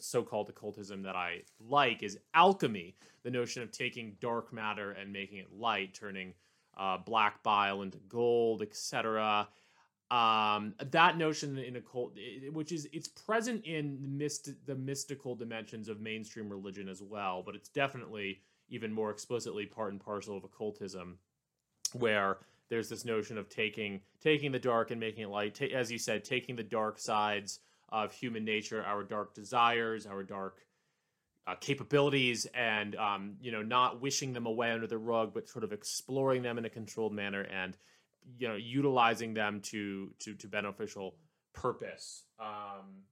[0.00, 2.96] so-called occultism that I like is alchemy.
[3.22, 6.34] The notion of taking dark matter and making it light, turning
[6.76, 9.46] uh, black bile into gold, etc.
[10.12, 12.18] Um, that notion in occult,
[12.52, 17.42] which is it's present in the, myst- the mystical dimensions of mainstream religion as well,
[17.42, 21.16] but it's definitely even more explicitly part and parcel of occultism,
[21.94, 25.54] where there's this notion of taking taking the dark and making it light.
[25.54, 30.22] Ta- as you said, taking the dark sides of human nature, our dark desires, our
[30.22, 30.66] dark
[31.46, 35.64] uh, capabilities, and um, you know, not wishing them away under the rug, but sort
[35.64, 37.78] of exploring them in a controlled manner and
[38.38, 41.16] you know, utilizing them to to to beneficial
[41.52, 42.24] purpose.
[42.38, 43.04] Um,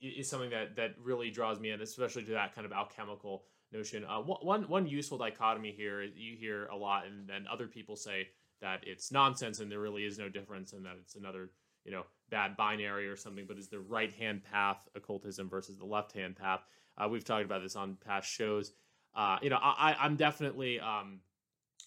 [0.00, 4.04] is something that that really draws me in, especially to that kind of alchemical notion.
[4.04, 8.28] Uh, one one useful dichotomy here you hear a lot, and then other people say
[8.60, 11.50] that it's nonsense and there really is no difference, and that it's another
[11.84, 13.46] you know bad binary or something.
[13.48, 16.60] But is the right hand path occultism versus the left hand path?
[16.98, 18.72] Uh, we've talked about this on past shows.
[19.14, 21.20] Uh, you know, I- I'm definitely um,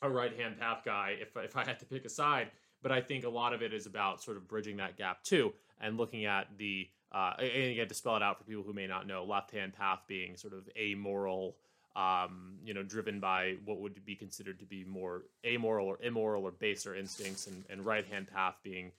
[0.02, 2.52] a right hand path guy if if I had to pick a side.
[2.82, 5.54] But I think a lot of it is about sort of bridging that gap too,
[5.82, 8.88] and looking at the uh, and again to spell it out for people who may
[8.88, 11.58] not know, left hand path being sort of amoral,
[11.96, 16.44] um, you know, driven by what would be considered to be more amoral or immoral
[16.44, 18.92] or baser instincts, and, and right hand path being,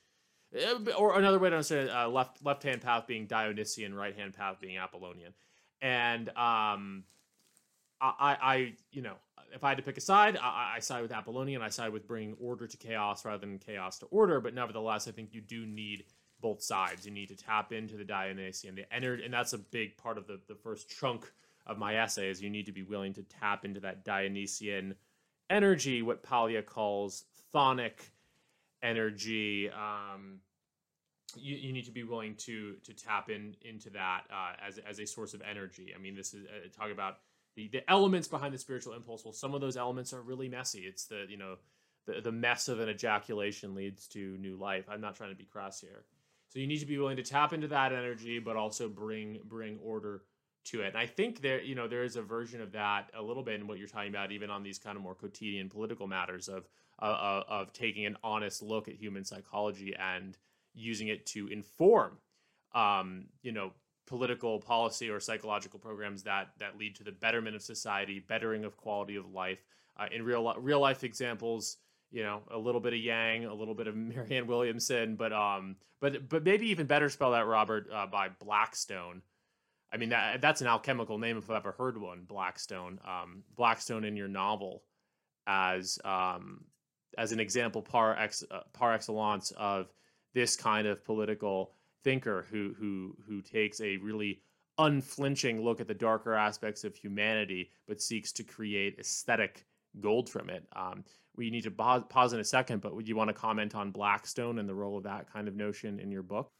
[0.55, 4.17] eh, or another way to understand it, uh, left left hand path being Dionysian, right
[4.17, 5.33] hand path being Apollonian,
[5.81, 7.05] and um,
[8.01, 9.15] I, I, you know,
[9.53, 11.63] if I had to pick a side, I, I side with Apollonian.
[11.63, 14.41] I side with bringing order to chaos rather than chaos to order.
[14.41, 16.05] But nevertheless, I think you do need
[16.41, 17.05] both sides.
[17.05, 20.27] You need to tap into the Dionysian, the energy, and that's a big part of
[20.27, 21.31] the the first chunk
[21.67, 22.31] of my essay.
[22.31, 24.95] Is you need to be willing to tap into that Dionysian
[25.49, 27.25] energy, what Paglia calls
[27.55, 28.11] chthonic
[28.83, 29.71] energy.
[29.71, 30.41] Um,
[31.37, 34.99] you, you need to be willing to to tap in into that uh, as as
[35.01, 35.93] a source of energy.
[35.95, 37.19] I mean, this is uh, talk about
[37.57, 39.25] the the elements behind the spiritual impulse.
[39.25, 40.81] Well, some of those elements are really messy.
[40.81, 41.57] It's the you know
[42.07, 44.87] the the mess of an ejaculation leads to new life.
[44.89, 46.05] I'm not trying to be crass here.
[46.49, 49.79] So you need to be willing to tap into that energy, but also bring bring
[49.83, 50.23] order
[50.67, 50.89] to it.
[50.89, 53.61] And I think there you know there is a version of that a little bit
[53.61, 56.69] in what you're talking about, even on these kind of more quotidian political matters of
[57.01, 60.37] uh, uh, of taking an honest look at human psychology and
[60.75, 62.19] using it to inform
[62.75, 63.73] um, you know
[64.11, 68.77] political policy or psychological programs that that lead to the betterment of society bettering of
[68.77, 69.65] quality of life.
[69.97, 71.77] Uh, in real real life examples
[72.11, 75.77] you know a little bit of yang a little bit of marianne williamson but um
[76.01, 79.23] but but maybe even better spell that robert uh, by blackstone.
[79.93, 82.99] I mean that that's an alchemical name if i've ever heard one blackstone.
[83.07, 84.83] Um blackstone in your novel
[85.47, 86.65] as um
[87.17, 89.93] as an example par ex uh, par excellence of
[90.35, 91.75] this kind of political
[92.05, 94.41] thinker who who who takes a really
[94.79, 99.67] unflinching look at the darker aspects of humanity, but seeks to create aesthetic
[100.01, 100.67] gold from it.
[100.75, 101.05] Um,
[101.37, 103.91] we need to pause, pause in a second, but would you want to comment on
[103.91, 106.51] Blackstone and the role of that kind of notion in your book?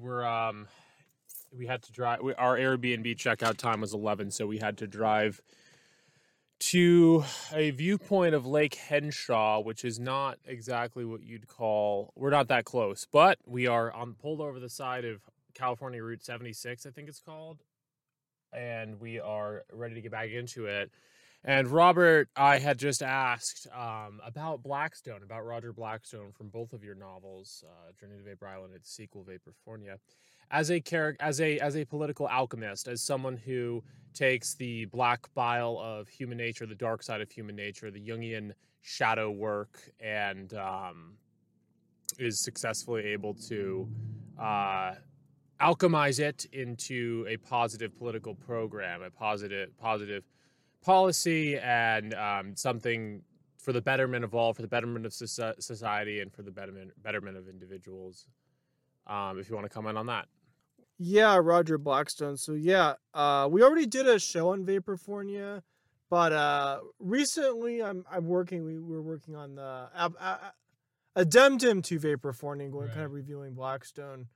[0.00, 0.24] We're.
[0.24, 0.68] Um,
[1.56, 2.20] we had to drive.
[2.22, 5.42] We, our Airbnb checkout time was eleven, so we had to drive
[6.60, 12.12] to a viewpoint of Lake Henshaw, which is not exactly what you'd call.
[12.14, 15.22] We're not that close, but we are on pulled over the side of
[15.54, 17.58] California Route seventy six, I think it's called,
[18.52, 20.90] and we are ready to get back into it.
[21.44, 26.84] And Robert, I had just asked um, about Blackstone, about Roger Blackstone from both of
[26.84, 29.96] your novels, uh, Journey to Vapor Island and sequel Vaporfornia,
[30.50, 33.82] as a character, as a as a political alchemist, as someone who
[34.12, 38.52] takes the black bile of human nature, the dark side of human nature, the Jungian
[38.82, 41.14] shadow work, and um,
[42.18, 43.88] is successfully able to
[44.38, 44.92] uh,
[45.58, 50.24] alchemize it into a positive political program, a positive positive
[50.84, 53.22] policy and um, something
[53.58, 57.36] for the betterment of all, for the betterment of society, and for the betterment betterment
[57.36, 58.26] of individuals.
[59.06, 60.26] Um, if you want to comment on that,
[60.98, 62.36] Yeah, Roger Blackstone.
[62.36, 65.62] So yeah, uh, we already did a show on Vaporfornia,
[66.08, 68.64] but uh, recently I'm I'm working.
[68.64, 70.52] We were working on the a-
[71.16, 74.28] addendum to Vaporfornia, going kind of reviewing Blackstone.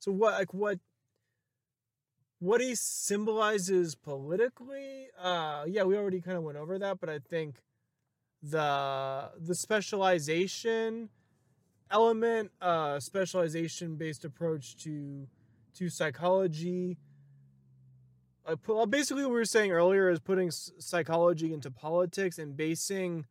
[0.00, 0.78] So what like what
[2.38, 5.08] what he symbolizes politically?
[5.18, 7.62] Uh, yeah, we already kind of went over that, but I think
[8.42, 11.08] the the specialization
[11.90, 15.26] element, uh, specialization based approach to
[15.74, 16.98] to psychology.
[18.44, 23.26] Uh, uh, basically, what we were saying earlier is putting psychology into politics and basing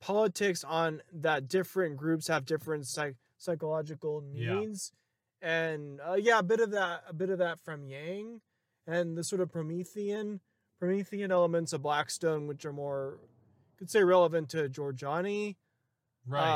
[0.00, 4.60] politics on that different groups have different psych- psychological Yeah.
[5.42, 8.40] And uh, yeah, a bit of that, a bit of that from Yang,
[8.86, 10.40] and the sort of Promethean,
[10.78, 13.18] Promethean elements of Blackstone, which are more,
[13.78, 15.56] could say, relevant to Giorgiani.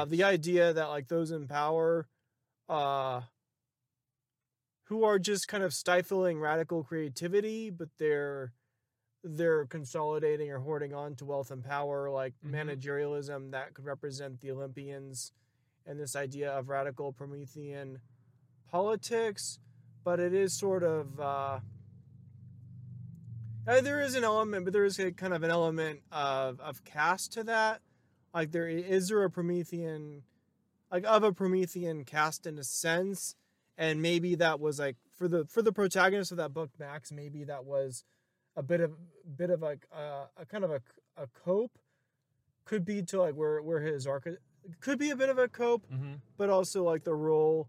[0.01, 2.09] Uh, the idea that like those in power,
[2.69, 3.23] uh,
[4.85, 8.53] who are just kind of stifling radical creativity, but they're
[9.29, 12.53] they're consolidating or hoarding on to wealth and power, like Mhm.
[12.53, 15.33] managerialism that could represent the Olympians,
[15.85, 18.01] and this idea of radical Promethean
[18.71, 19.59] politics.
[20.05, 21.59] But it is sort of uh,
[23.67, 26.85] uh, there is an element, but there is a kind of an element of of
[26.85, 27.81] caste to that.
[28.33, 30.23] Like there is there a promethean
[30.93, 33.35] like of a promethean cast in a sense?
[33.79, 37.45] And maybe that was like for the for the protagonist of that book max maybe
[37.45, 38.05] that was
[38.57, 38.93] a bit of
[39.37, 40.81] bit of like uh, a kind of a,
[41.17, 41.79] a cope.
[42.65, 44.29] Could be to like where where his arc
[44.81, 47.69] could be a bit of a cope hmm but also like the role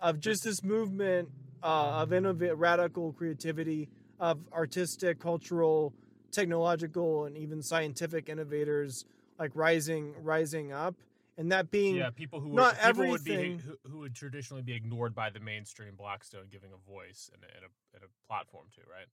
[0.00, 1.28] of just this movement
[1.62, 3.88] uh, of innovative, radical creativity,
[4.20, 5.92] of artistic, cultural,
[6.32, 9.04] technological, and even scientific innovators
[9.38, 10.94] like rising, rising up,
[11.36, 14.62] and that being yeah, people who not would, people would be who, who would traditionally
[14.62, 18.26] be ignored by the mainstream Blackstone, giving a voice and a, and a, and a
[18.28, 19.06] platform to, right?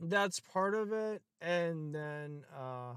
[0.00, 2.92] that's part of it and then uh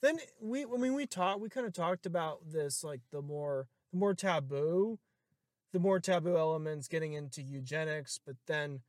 [0.00, 3.68] then we i mean we talked we kind of talked about this like the more
[3.92, 4.98] the more taboo
[5.72, 8.80] the more taboo elements getting into eugenics but then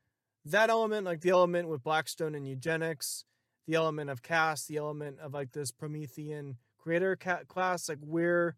[0.46, 3.26] that element like the element with blackstone and eugenics
[3.68, 8.58] the element of caste the element of like this promethean creator ca- class like where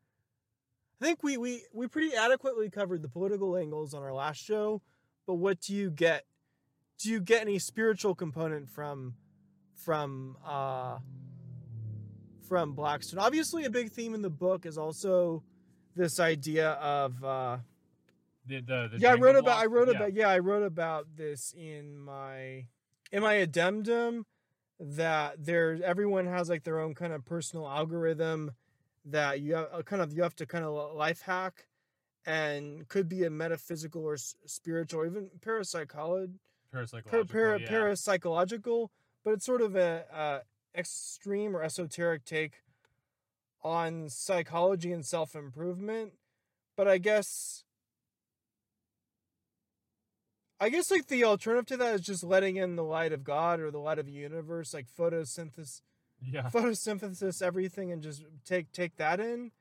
[0.99, 4.81] i think we we we pretty adequately covered the political angles on our last show
[5.25, 6.25] but what do you get?
[6.99, 9.15] Do you get any spiritual component from
[9.73, 10.99] from uh
[12.47, 13.19] from blackstone?
[13.19, 15.43] Obviously a big theme in the book is also
[15.95, 17.57] this idea of uh
[18.47, 19.63] The, the, the yeah i wrote about block?
[19.63, 19.95] i wrote Yeah.
[19.95, 22.67] about yeah i wrote about this in my
[23.11, 24.25] in my addendum
[24.79, 28.51] that there's everyone has like their own kind of personal algorithm
[29.05, 31.67] that you have uh, kind of you have to kind of life hack
[32.25, 36.39] and could be a metaphysical or spiritual or even parapsychology
[36.73, 37.29] parapsychological.
[37.29, 37.67] para, yeah.
[37.69, 38.89] parapsychological,
[39.23, 40.39] but it's sort of a, uh
[40.77, 42.61] extreme or esoteric take
[43.63, 46.13] on psychology and self improvement.
[46.77, 47.63] But I guess,
[50.59, 53.59] I guess like the alternative to that is just letting in the light of God
[53.59, 55.81] or the light of the universe, like photosynthesis,
[56.21, 56.49] yeah.
[56.49, 59.51] photosynthesis, everything, and just take take that in.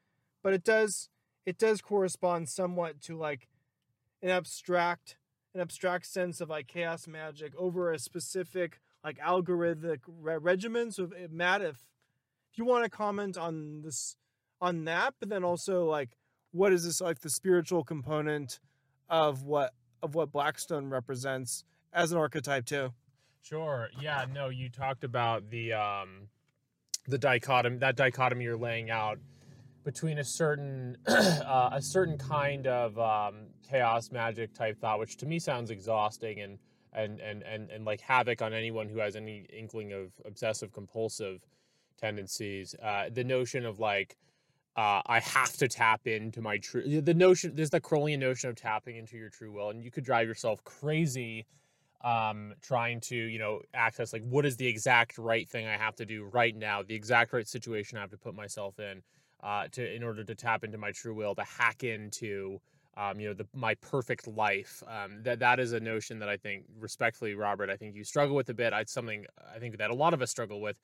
[0.42, 1.08] But it does
[1.44, 3.48] it does correspond somewhat to like
[4.22, 5.16] an abstract
[5.54, 10.90] an abstract sense of like chaos magic over a specific like algorithmic re- regimen.
[10.90, 11.84] So, if, Matt, if
[12.52, 14.16] if you want to comment on this
[14.60, 16.10] on that, but then also like
[16.52, 18.60] what is this like the spiritual component
[19.08, 19.72] of what
[20.04, 22.92] of what Blackstone represents as an archetype too?
[23.42, 23.88] Sure.
[24.00, 24.26] Yeah.
[24.32, 26.28] No, you talked about the um,
[27.08, 29.18] the dichotomy that dichotomy you're laying out
[29.84, 35.26] between a certain uh, a certain kind of um, chaos magic type thought, which to
[35.26, 36.58] me sounds exhausting and
[36.92, 41.40] and and and and like havoc on anyone who has any inkling of obsessive compulsive
[41.98, 42.74] tendencies.
[42.82, 44.16] Uh, the notion of like
[44.76, 48.56] uh, I have to tap into my true the notion there's the Crowleyan notion of
[48.56, 51.46] tapping into your true will, and you could drive yourself crazy
[52.04, 55.96] um trying to you know access like what is the exact right thing i have
[55.96, 59.02] to do right now the exact right situation i have to put myself in
[59.42, 62.60] uh to in order to tap into my true will to hack into
[62.96, 66.36] um you know the my perfect life um that that is a notion that i
[66.36, 68.72] think respectfully robert i think you struggle with a bit.
[68.74, 70.76] It's something i think that a lot of us struggle with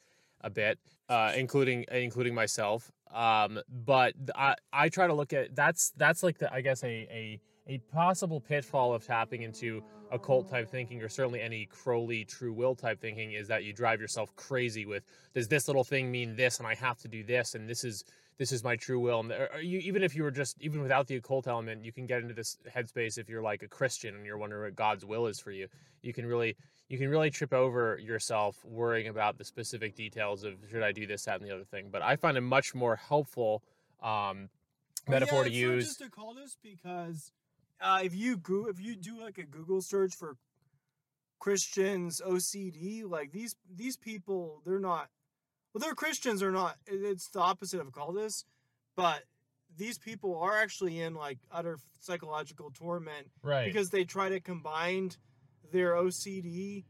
[0.42, 0.78] a bit
[1.08, 6.38] uh including including myself um but i i try to look at that's that's like
[6.38, 11.08] the i guess a a a possible pitfall of tapping into occult type thinking or
[11.08, 15.46] certainly any crowley true will type thinking is that you drive yourself crazy with does
[15.46, 18.04] this little thing mean this and i have to do this and this is
[18.40, 19.20] this is my true will?
[19.20, 22.06] And there- you, even if you were just even without the occult element you can
[22.06, 25.26] get into this headspace if you're like a christian and you're wondering what god's will
[25.26, 25.68] is for you.
[26.02, 26.56] You can really
[26.90, 31.06] you can really trip over yourself worrying about the specific details of should i do
[31.06, 33.62] this that and the other thing but i find a much more helpful
[34.02, 34.50] um
[35.08, 37.32] metaphor yeah, to use just occultist because
[37.80, 40.36] uh, if you go if you do like a Google search for
[41.38, 45.08] Christians OCD, like these these people, they're not
[45.72, 46.76] well, they're Christians or not.
[46.86, 48.44] It's the opposite of occultists,
[48.96, 49.22] but
[49.76, 55.10] these people are actually in like utter psychological torment right because they try to combine
[55.72, 56.84] their OCD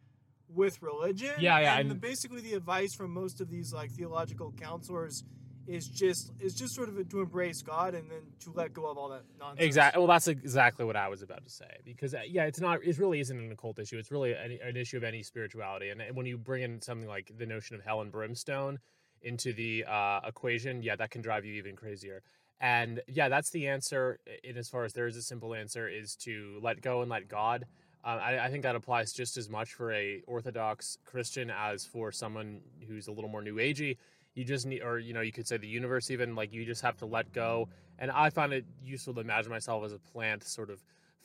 [0.48, 1.34] with religion.
[1.38, 5.24] Yeah, yeah, And, and- basically, the advice from most of these like theological counselors
[5.66, 8.98] is just is just sort of to embrace God and then to let go of
[8.98, 9.64] all that nonsense.
[9.64, 10.00] Exactly.
[10.00, 11.70] Well, that's exactly what I was about to say.
[11.84, 12.82] Because uh, yeah, it's not.
[12.82, 13.98] It really isn't an occult issue.
[13.98, 15.90] It's really an, an issue of any spirituality.
[15.90, 18.78] And, and when you bring in something like the notion of hell and brimstone
[19.22, 22.22] into the uh, equation, yeah, that can drive you even crazier.
[22.60, 24.18] And yeah, that's the answer.
[24.42, 27.28] In as far as there is a simple answer, is to let go and let
[27.28, 27.64] God.
[28.04, 32.10] Uh, I, I think that applies just as much for a Orthodox Christian as for
[32.12, 33.96] someone who's a little more New Agey.
[34.34, 36.82] You just need or you know you could say the universe even like you just
[36.82, 37.68] have to let go.
[37.98, 40.82] And i find it useful to imagine myself as a plant sort of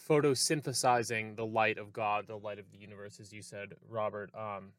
[0.10, 4.30] photosynthesizing the light of god the light of the universe as you said robert.
[4.36, 4.74] Um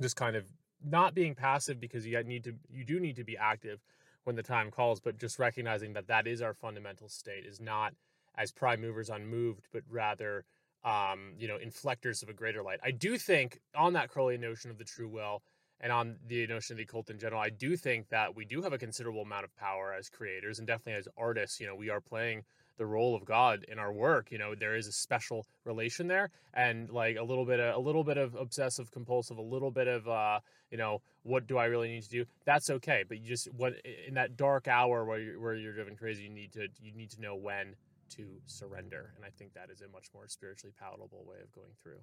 [0.00, 0.44] just kind of
[0.84, 3.80] not being passive because you need to you do need to be active
[4.24, 7.94] when the time calls but just recognizing that that is our fundamental state is not
[8.36, 10.44] as prime movers unmoved but rather
[10.84, 14.70] um you know inflectors of a greater light i do think on that crowley notion
[14.70, 15.42] of the true will
[15.80, 18.62] and on the notion of the occult in general, I do think that we do
[18.62, 21.58] have a considerable amount of power as creators and definitely as artists.
[21.58, 22.44] You know, we are playing
[22.76, 24.30] the role of God in our work.
[24.30, 27.78] You know, there is a special relation there, and like a little bit of a
[27.78, 31.64] little bit of obsessive compulsive, a little bit of uh, you know, what do I
[31.64, 32.24] really need to do?
[32.44, 33.74] That's okay, but you just what
[34.06, 37.10] in that dark hour where you're where you're driven crazy, you need to you need
[37.10, 37.74] to know when
[38.16, 41.72] to surrender, and I think that is a much more spiritually palatable way of going
[41.82, 42.00] through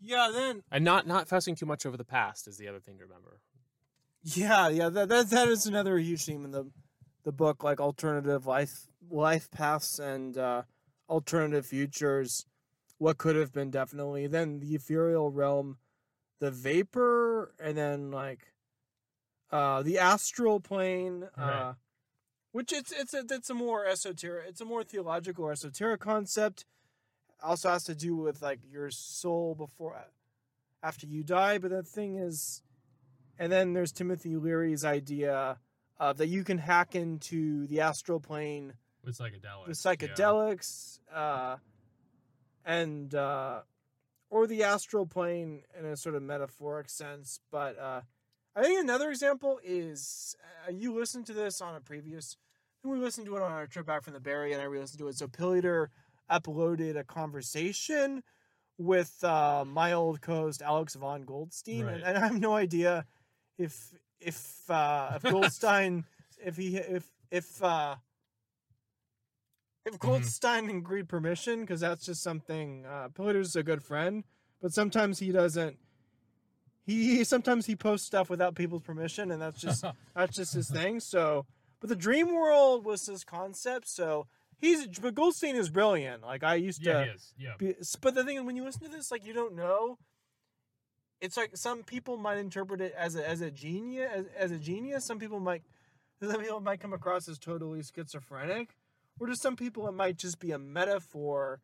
[0.00, 0.30] Yeah.
[0.32, 3.04] Then and not not fussing too much over the past is the other thing to
[3.04, 3.40] remember.
[4.22, 4.88] yeah, yeah.
[4.88, 6.70] That that that is another huge theme in the
[7.24, 10.62] the book, like alternative life life paths and uh,
[11.08, 12.46] alternative futures.
[12.98, 15.78] What could have been definitely then the ethereal realm,
[16.38, 18.52] the vapor, and then like
[19.50, 21.28] uh, the astral plane.
[21.36, 21.74] Uh.
[22.52, 26.64] Which it's it's a, it's a more esoteric, it's a more theological or esoteric concept.
[27.42, 29.96] Also has to do with like your soul before
[30.82, 31.58] after you die.
[31.58, 32.62] But the thing is,
[33.38, 35.58] and then there's Timothy Leary's idea
[35.98, 38.74] of that you can hack into the astral plane
[39.04, 39.66] With psychedelics.
[39.68, 41.56] with psychedelics, uh,
[42.64, 43.60] and uh,
[44.28, 47.40] or the astral plane in a sort of metaphoric sense.
[47.50, 48.00] But uh,
[48.56, 50.34] I think another example is
[50.66, 52.36] uh, you listened to this on a previous.
[52.82, 55.08] We listened to it on our trip back from the Barry, and I re-listened to
[55.08, 55.16] it.
[55.16, 55.88] So Pilliter
[56.30, 58.22] uploaded a conversation
[58.78, 61.94] with uh, my old co-host Alex von Goldstein, Right.
[61.96, 63.04] and, and I have no idea
[63.58, 66.04] if if uh, if Goldstein
[66.44, 67.96] if he if if uh,
[69.86, 72.84] if Goldstein agreed permission, because that's just something.
[72.86, 74.24] Uh, Pilliter's a good friend,
[74.60, 75.76] but sometimes he doesn't.
[76.90, 79.84] He, he sometimes he posts stuff without people's permission, and that's just
[80.14, 81.00] that's just his thing.
[81.00, 81.46] So,
[81.80, 83.88] but the dream world was his concept.
[83.88, 84.26] So
[84.58, 86.22] he's but Goldstein is brilliant.
[86.22, 86.90] Like I used to.
[86.90, 87.34] yeah, he is.
[87.38, 87.52] Yeah.
[87.58, 89.98] Be, but the thing is, when you listen to this, like you don't know.
[91.20, 94.58] It's like some people might interpret it as a as a genius as, as a
[94.58, 95.04] genius.
[95.04, 95.62] Some people might
[96.22, 98.76] some people might come across as totally schizophrenic,
[99.18, 101.60] or to some people it might just be a metaphor,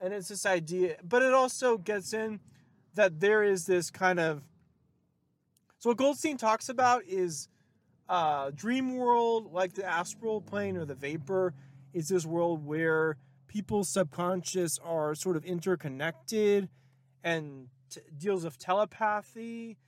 [0.00, 0.96] and it's this idea.
[1.02, 2.40] But it also gets in
[2.94, 4.42] that there is this kind of.
[5.80, 7.48] So what Goldstein talks about is
[8.06, 11.54] uh, dream world, like the astral plane or the vapor,
[11.94, 13.16] is this world where
[13.48, 16.68] people's subconscious are sort of interconnected
[17.24, 19.78] and t- deals with telepathy.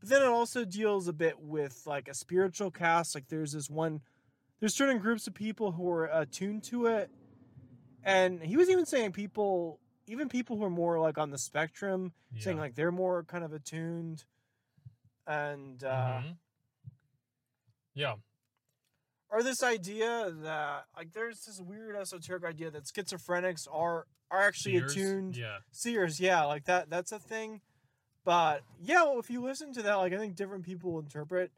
[0.00, 3.14] But then it also deals a bit with like a spiritual cast.
[3.14, 4.00] Like there's this one,
[4.60, 7.10] there's certain groups of people who are attuned to it.
[8.02, 12.12] And he was even saying people, even people who are more like on the spectrum,
[12.38, 14.24] saying like they're more kind of attuned.
[15.26, 16.36] And uh, Mhm.
[17.94, 18.14] Yeah.
[19.30, 24.78] or this idea that like there's this weird esoteric idea that schizophrenics are are actually
[24.78, 24.92] Seers?
[24.92, 25.58] attuned Yeah.
[25.70, 27.60] seers yeah like that that's a thing
[28.24, 31.52] but yeah well, if you listen to that like i think different people interpret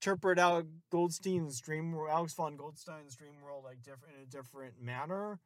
[0.00, 4.80] interpret Alex Goldstein's dream world Alex von Goldstein's dream world like different in a different
[4.80, 5.38] manner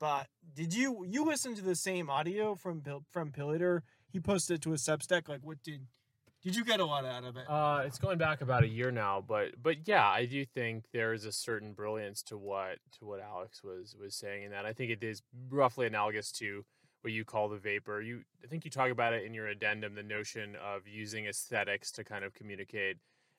[0.00, 4.56] but did you you listen to the same audio from Pil- from Pillator he posted
[4.56, 5.86] it to his substack like what did
[6.48, 8.90] did you get a lot out of it Uh, it's going back about a year
[8.90, 13.04] now, but but yeah, I do think there is a certain brilliance to what to
[13.04, 14.64] what Alex was was saying in that.
[14.64, 16.64] I think it is roughly analogous to
[17.02, 18.00] what you call the vapor.
[18.00, 21.92] You I think you talk about it in your addendum, the notion of using aesthetics
[21.92, 22.96] to kind of communicate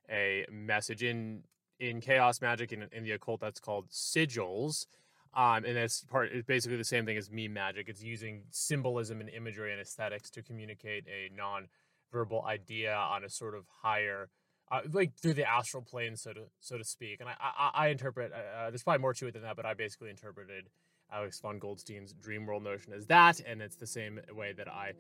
[0.08, 1.44] a message in
[1.80, 4.86] in chaos magic and in the occult that's called sigils.
[5.34, 7.90] Um, and that's part it's basically the same thing as meme magic.
[7.90, 11.70] It's using symbolism and imagery and aesthetics to communicate a non
[12.12, 14.30] verbal idea on a sort of higher
[14.72, 17.88] uh, like through the astral plane so to so to speak and i i, I
[17.90, 20.70] interpret uh, there's probably more to it than that but i basically interpreted
[21.12, 24.94] alex von goldstein's dream world notion as that and it's the same way that i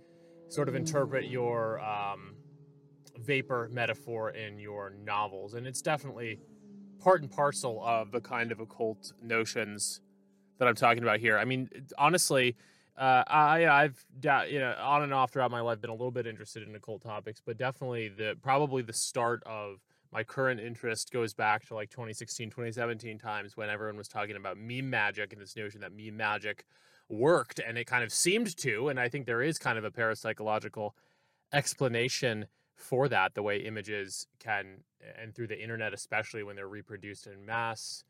[0.47, 2.35] sort of interpret your um,
[3.17, 6.39] vapor metaphor in your novels and it's definitely
[6.99, 10.01] part and parcel of the kind of occult notions
[10.57, 11.37] that i'm talking about here.
[11.37, 12.55] I mean honestly
[12.99, 14.05] uh, I I've
[14.49, 17.01] you know on and off throughout my life been a little bit interested in occult
[17.01, 19.77] topics, but definitely the probably the start of
[20.11, 24.57] my current interest goes back to like 2016, 2017 times when everyone was talking about
[24.57, 26.65] meme magic and this notion that meme magic
[27.07, 29.91] worked, and it kind of seemed to, and I think there is kind of a
[29.91, 30.91] parapsychological
[31.53, 34.83] explanation for that, the way images can,
[35.21, 38.03] and through the internet especially when they're reproduced in mass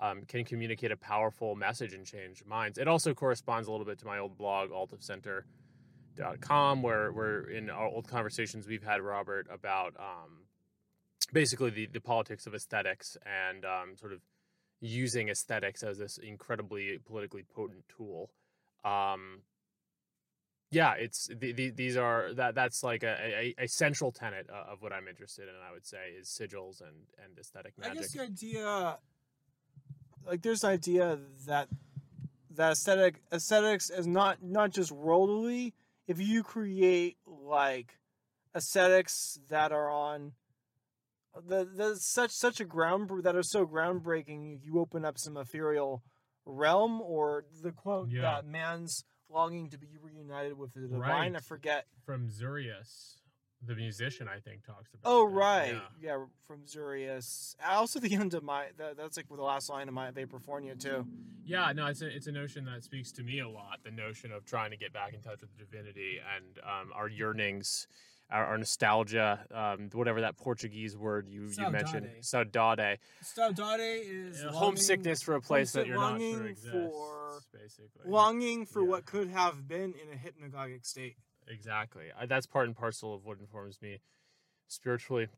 [0.00, 2.78] um, can communicate a powerful message and change minds.
[2.78, 7.86] It also corresponds a little bit to my old blog, altofcenter.com, where, where in our
[7.86, 10.46] old conversations we've had, Robert, about um,
[11.32, 14.20] basically the, the politics of aesthetics and um, sort of
[14.80, 18.30] using aesthetics as this incredibly politically potent tool.
[18.84, 19.42] Um,
[20.70, 24.72] yeah, it's the, the, these are that that's like a, a, a central tenet uh,
[24.72, 25.54] of what I'm interested in.
[25.68, 27.92] I would say is sigils and and aesthetic magic.
[27.92, 28.98] I guess the idea,
[30.26, 31.68] like, there's an idea that
[32.50, 35.74] that aesthetic aesthetics is not not just worldly.
[36.06, 37.98] If you create like
[38.54, 40.32] aesthetics that are on
[41.46, 46.02] the the such such a ground that are so groundbreaking, you open up some ethereal
[46.44, 48.22] realm or the quote Yeah.
[48.22, 51.02] that man's longing to be reunited with the divine.
[51.02, 51.42] I Right.
[51.44, 51.86] forget.
[52.04, 53.19] From Zurius,
[53.66, 55.10] the musician, I think talks about.
[55.10, 55.34] Oh that.
[55.34, 56.16] right, Yeah.
[56.18, 57.54] yeah, from Zurius.
[57.66, 61.06] Also the end of my that, that's like the last line of my Vaporfornia too.
[61.44, 63.80] Yeah, no, it's a it's a notion that speaks to me a lot.
[63.84, 67.08] The notion of trying to get back in touch with the divinity and um, our
[67.08, 67.86] yearnings,
[68.30, 74.52] our, our nostalgia, um, whatever that Portuguese word you, you mentioned, saudade, Saudade is Uh,
[74.52, 78.02] homesickness for a place that you're not longing sure exists, for- basically.
[78.10, 78.88] longing for Yeah.
[78.88, 81.16] what could have been in a hypnagogic state.
[81.50, 82.04] Exactly.
[82.18, 84.00] I, that's part and parcel of what informs me
[84.68, 85.28] spiritually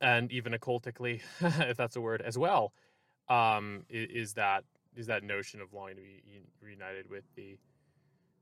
[0.00, 2.72] and even occultically, if that's a word, as well.
[3.28, 4.64] Um, i- is, that
[4.96, 6.22] is that notion of longing to be
[6.60, 7.58] reunited with the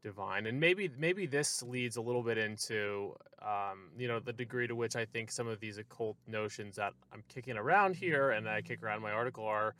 [0.02, 4.66] divine, and maybe maybe this leads a little bit into um, you know the degree
[4.66, 8.48] to which I think some of these occult notions that I'm kicking around here and
[8.48, 9.74] I kick around my article are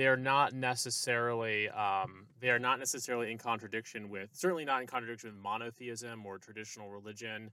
[0.00, 4.86] they are not necessarily um, they are not necessarily in contradiction with certainly not in
[4.86, 7.50] contradiction with monotheism or traditional religion.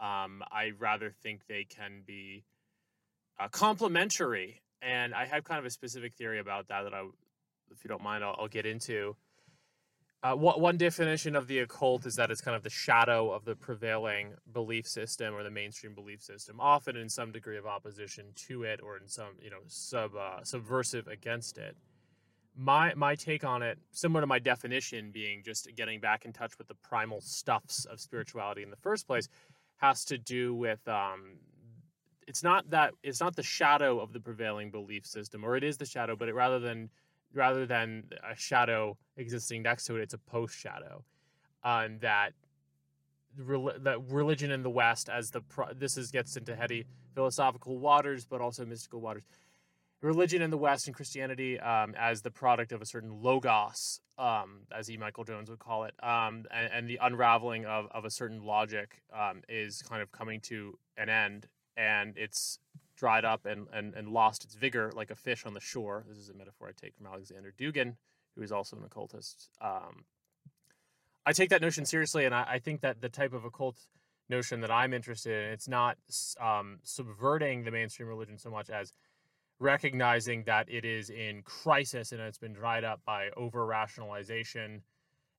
[0.00, 2.44] Um, I rather think they can be
[3.40, 7.00] uh, complementary, and I have kind of a specific theory about that that I,
[7.72, 9.16] if you don't mind, I'll, I'll get into.
[10.22, 13.44] Uh, one, one definition of the occult is that it's kind of the shadow of
[13.44, 18.26] the prevailing belief system or the mainstream belief system, often in some degree of opposition
[18.36, 21.76] to it or in some, you know, sub uh, subversive against it.
[22.60, 26.58] My my take on it, similar to my definition, being just getting back in touch
[26.58, 29.28] with the primal stuffs of spirituality in the first place,
[29.76, 31.38] has to do with um,
[32.26, 35.78] it's not that it's not the shadow of the prevailing belief system, or it is
[35.78, 36.90] the shadow, but it rather than
[37.32, 41.04] rather than a shadow existing next to it, it's a post shadow,
[41.64, 42.32] uh, and that
[43.36, 45.42] that religion in the West, as the
[45.76, 49.22] this is gets into heady philosophical waters, but also mystical waters.
[50.00, 54.60] Religion in the West and Christianity um, as the product of a certain logos, um,
[54.76, 54.96] as E.
[54.96, 59.02] Michael Jones would call it, um, and, and, the unraveling of, of a certain logic
[59.12, 62.60] um, is kind of coming to an end, and it's
[62.96, 66.04] dried up and, and, and lost its vigor like a fish on the shore.
[66.08, 67.96] This is a metaphor I take from Alexander Dugin,
[68.36, 69.50] who is also an occultist.
[69.60, 70.04] Um,
[71.26, 73.76] I take that notion seriously, and I, I, think that the type of occult
[74.28, 75.98] notion that I'm interested in, it's not
[76.40, 78.92] um, subverting the mainstream religion so much as
[79.60, 84.82] recognizing that it is in crisis and it's been dried up by over rationalization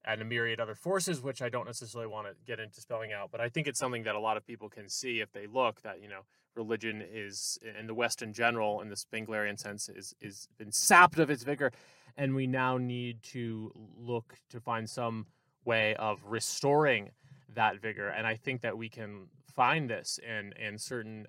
[0.05, 3.31] and a myriad other forces, which I don't necessarily want to get into spelling out.
[3.31, 5.81] But I think it's something that a lot of people can see if they look
[5.81, 6.21] that, you know,
[6.55, 11.19] religion is in the West in general, in the Spenglerian sense, is is been sapped
[11.19, 11.71] of its vigor.
[12.17, 15.27] And we now need to look to find some
[15.63, 17.11] way of restoring
[17.53, 18.07] that vigor.
[18.09, 21.27] And I think that we can find this in in certain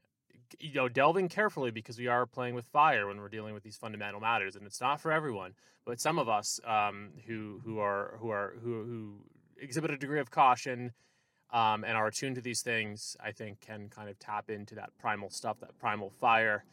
[0.59, 3.77] you know delving carefully because we are playing with fire when we're dealing with these
[3.77, 8.17] fundamental matters and it's not for everyone but some of us um, who who are
[8.21, 9.15] who are who who
[9.61, 10.93] exhibit a degree of caution
[11.53, 14.91] um, and are attuned to these things i think can kind of tap into that
[14.99, 16.65] primal stuff that primal fire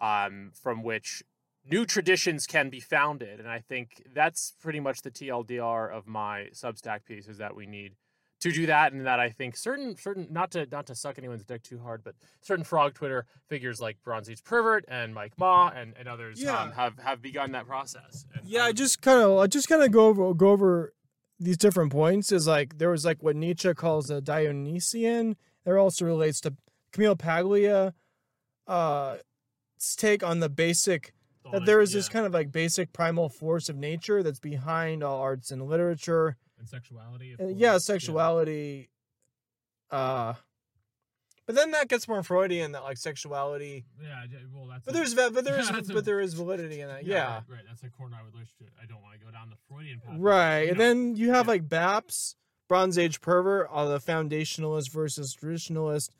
[0.00, 1.22] um, from which
[1.70, 6.48] new traditions can be founded and i think that's pretty much the tldr of my
[6.52, 7.92] substack piece is that we need
[8.40, 11.44] to do that and that I think certain certain not to not to suck anyone's
[11.44, 15.70] dick too hard, but certain frog Twitter figures like Bronze Age Pervert and Mike Ma
[15.74, 16.58] and, and others Yeah.
[16.58, 18.26] um, have have begun that process.
[18.34, 20.92] And, Yeah, I um, just kind of I just kind of go over go over
[21.38, 22.32] these different points.
[22.32, 25.36] Is like there was like what Nietzsche calls a Dionysian.
[25.64, 26.54] There also relates to
[26.92, 27.94] Camille Paglia.
[28.66, 29.16] Uh,
[29.96, 31.12] take on the basic
[31.52, 35.20] that there is this kind of like basic primal force of nature that's behind all
[35.20, 36.36] arts and literature.
[36.60, 37.34] And sexuality.
[37.38, 38.90] And yeah, sexuality.
[39.90, 40.34] Uh,
[41.46, 43.84] but then that gets more Freudian that like sexuality.
[44.00, 44.84] Yeah, yeah, well, that's.
[44.84, 47.04] But a- there's but there is a- but there is validity in that.
[47.04, 47.24] Yeah.
[47.24, 47.60] right, right.
[47.66, 48.64] That's a corner I would wish to.
[48.80, 50.14] I don't want to go down the Freudian path.
[50.16, 50.68] Right.
[50.68, 51.52] And know, then you have yeah.
[51.52, 52.36] like BAPS,
[52.68, 56.10] Bronze Age pervert, all the foundationalist versus traditionalist.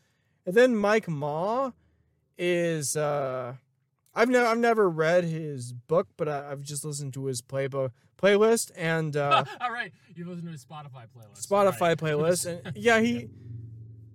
[0.47, 1.71] And then Mike Ma
[2.37, 3.55] is uh
[4.15, 7.91] I've never I've never read his book, but I, I've just listened to his playbook
[8.21, 11.47] playlist and uh all right, you listen to his Spotify playlist.
[11.47, 11.99] Spotify right.
[11.99, 12.47] playlist.
[12.47, 13.29] And yeah, he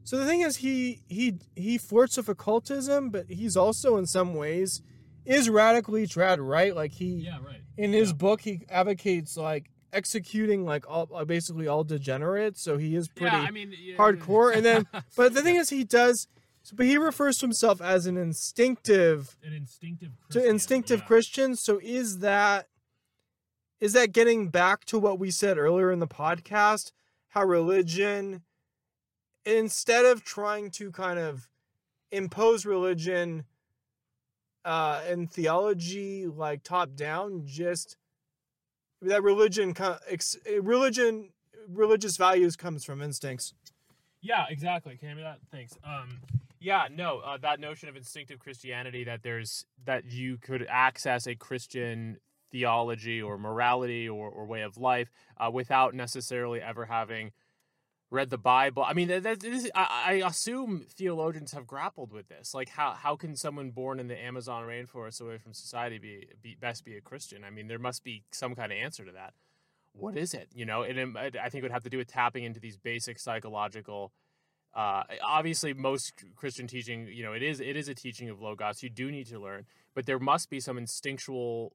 [0.03, 4.33] so the thing is he he he flirts with occultism, but he's also in some
[4.35, 4.81] ways
[5.25, 6.75] is radically trad right.
[6.75, 7.61] Like he Yeah, right.
[7.77, 8.15] in his Yeah.
[8.15, 13.33] book he advocates like executing like all like, basically all degenerates so he is pretty
[13.37, 14.85] yeah, I mean, hardcore and then
[15.15, 16.27] but the thing is he does
[16.71, 21.05] but he refers to himself as an instinctive an instinctive to Christian, instinctive yeah.
[21.05, 22.67] christian so is that
[23.79, 26.91] is that getting back to what we said earlier in the podcast
[27.29, 28.41] how religion
[29.45, 31.49] instead of trying to kind of
[32.11, 33.45] impose religion
[34.63, 37.97] uh and theology like top down just
[39.01, 39.73] that religion
[40.61, 41.29] religion
[41.67, 43.53] religious values comes from instincts
[44.25, 44.97] Yeah, exactly.
[44.97, 45.37] Can you hear me that?
[45.51, 45.77] Thanks.
[45.83, 46.17] Um,
[46.65, 51.35] yeah, no, uh, that notion of instinctive Christianity that there's that you could access a
[51.35, 52.17] Christian
[52.51, 57.33] theology or morality or, or way of life uh, without necessarily ever having
[58.09, 58.83] read the Bible.
[58.83, 62.55] I mean, that, is, I, I assume theologians have grappled with this.
[62.55, 66.57] Like, how how can someone born in the Amazon rainforest away from society be, be
[66.59, 67.43] best be a Christian?
[67.43, 69.35] I mean, there must be some kind of answer to that.
[69.93, 70.49] What is it?
[70.51, 72.75] You know, and it, I think it would have to do with tapping into these
[72.75, 74.11] basic psychological.
[74.75, 78.83] Uh, obviously, most Christian teaching, you know, it is it is a teaching of logos.
[78.83, 81.73] You do need to learn, but there must be some instinctual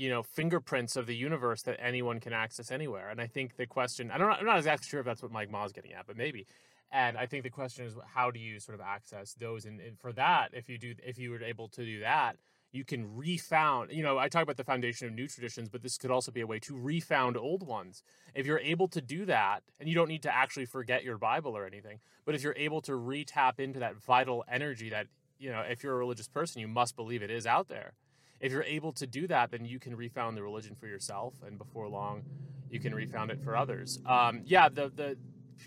[0.00, 3.10] you know fingerprints of the universe that anyone can access anywhere.
[3.10, 5.50] And i think the question i don't i'm not exactly sure if that's what mike
[5.50, 6.46] ma's getting at but maybe.
[6.90, 9.66] And i think the question is how do you sort of access those?
[9.66, 12.36] And, and for that if you do if you were able to do that
[12.72, 15.98] you can refound you know i talk about the foundation of new traditions but this
[15.98, 18.02] could also be a way to refound old ones.
[18.34, 21.56] If you're able to do that and you don't need to actually forget your bible
[21.56, 25.06] or anything but if you're able to re-tap into that vital energy that
[25.38, 27.94] you know if you're a religious person you must believe it is out there.
[28.40, 31.58] If you're able to do that, then you can refound the religion for yourself, and
[31.58, 32.22] before long,
[32.70, 33.98] you can refound it for others.
[34.06, 35.18] Um, yeah, the the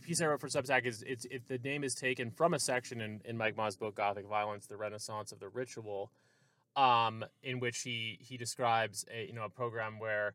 [0.02, 3.00] piece I wrote for Substack is it's it, the name is taken from a section
[3.00, 6.12] in, in Mike Ma's book Gothic Violence: The Renaissance of the Ritual,
[6.76, 10.34] um, in which he he describes a you know a program where,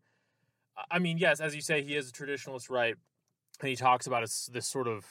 [0.91, 2.95] I mean, yes, as you say, he is a traditionalist, right?
[3.61, 5.05] And he talks about it's this sort of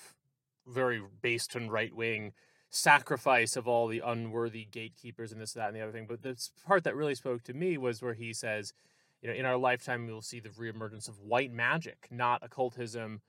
[0.66, 2.34] very based on right wing
[2.70, 6.06] sacrifice of all the unworthy gatekeepers and this, that, and the other thing.
[6.08, 8.74] But the part that really spoke to me was where he says,
[9.22, 13.22] you know, in our lifetime, we will see the reemergence of white magic, not occultism,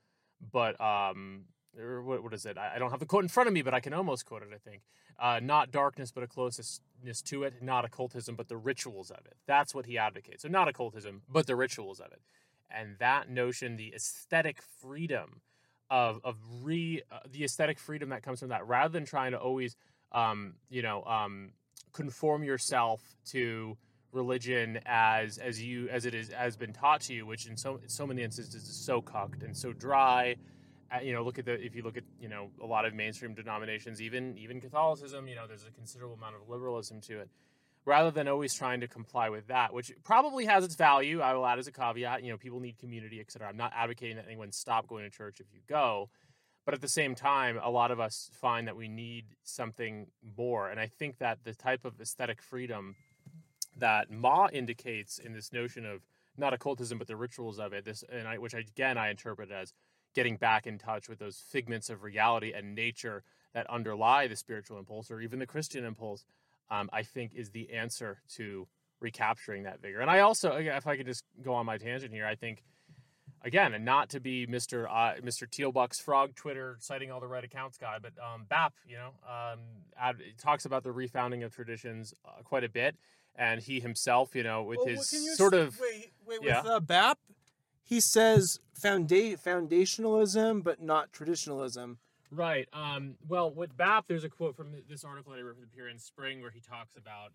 [0.51, 1.45] but um,
[1.77, 2.57] or what, what is it?
[2.57, 4.43] I, I don't have the quote in front of me, but I can almost quote
[4.43, 4.49] it.
[4.53, 4.81] I think
[5.19, 6.81] uh, not darkness, but a closeness
[7.25, 7.61] to it.
[7.61, 9.35] Not occultism, but the rituals of it.
[9.45, 10.43] That's what he advocates.
[10.43, 12.21] So not occultism, but the rituals of it.
[12.71, 15.41] And that notion, the aesthetic freedom
[15.89, 19.39] of of re uh, the aesthetic freedom that comes from that, rather than trying to
[19.39, 19.75] always,
[20.11, 21.51] um, you know, um,
[21.93, 23.75] conform yourself to
[24.11, 27.79] religion as as you as it is has been taught to you, which in so
[27.87, 30.35] so many instances is so cucked and so dry.
[30.91, 32.93] Uh, you know, look at the if you look at you know a lot of
[32.93, 37.29] mainstream denominations, even even Catholicism, you know, there's a considerable amount of liberalism to it.
[37.85, 41.45] Rather than always trying to comply with that, which probably has its value, I will
[41.45, 42.23] add as a caveat.
[42.23, 43.47] You know, people need community, etc.
[43.47, 46.09] I'm not advocating that anyone stop going to church if you go,
[46.65, 50.07] but at the same time, a lot of us find that we need something
[50.37, 52.95] more, and I think that the type of aesthetic freedom
[53.77, 56.01] that Ma indicates in this notion of
[56.37, 57.85] not occultism but the rituals of it.
[57.85, 59.73] This and I, which again I interpret as
[60.15, 63.23] getting back in touch with those figments of reality and nature
[63.53, 66.25] that underlie the spiritual impulse or even the Christian impulse.
[66.71, 68.67] Um, I think is the answer to
[68.99, 70.01] recapturing that vigor.
[70.01, 72.63] And I also, if I could just go on my tangent here, I think
[73.41, 74.85] again, and not to be Mr.
[74.85, 75.47] Uh, Mr.
[75.47, 79.59] Tealbuck's frog Twitter citing all the right accounts guy, but um, BAP, you know, um,
[79.99, 82.95] ad, talks about the refounding of traditions uh, quite a bit
[83.35, 86.61] and he himself, you know, with Well, his sort s- of wait, wait, yeah.
[86.61, 87.17] with uh, BAP,
[87.89, 91.97] he says founda- foundationalism, but not traditionalism.
[92.31, 92.69] right.
[92.71, 95.67] Um, well, with BAP, there's a quote from this article that I wrote for the
[95.67, 97.31] Period Spring where he talks about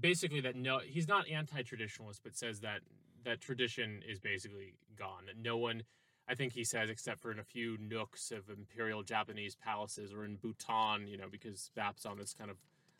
[0.00, 2.80] basically that no, he's not anti-traditionalist, but says that
[3.24, 5.26] that tradition is basically gone.
[5.26, 5.82] That no one,
[6.26, 10.24] I think he says, except for in a few nooks of imperial Japanese palaces or
[10.24, 12.56] in Bhutan, you know, because BAP's on this kind of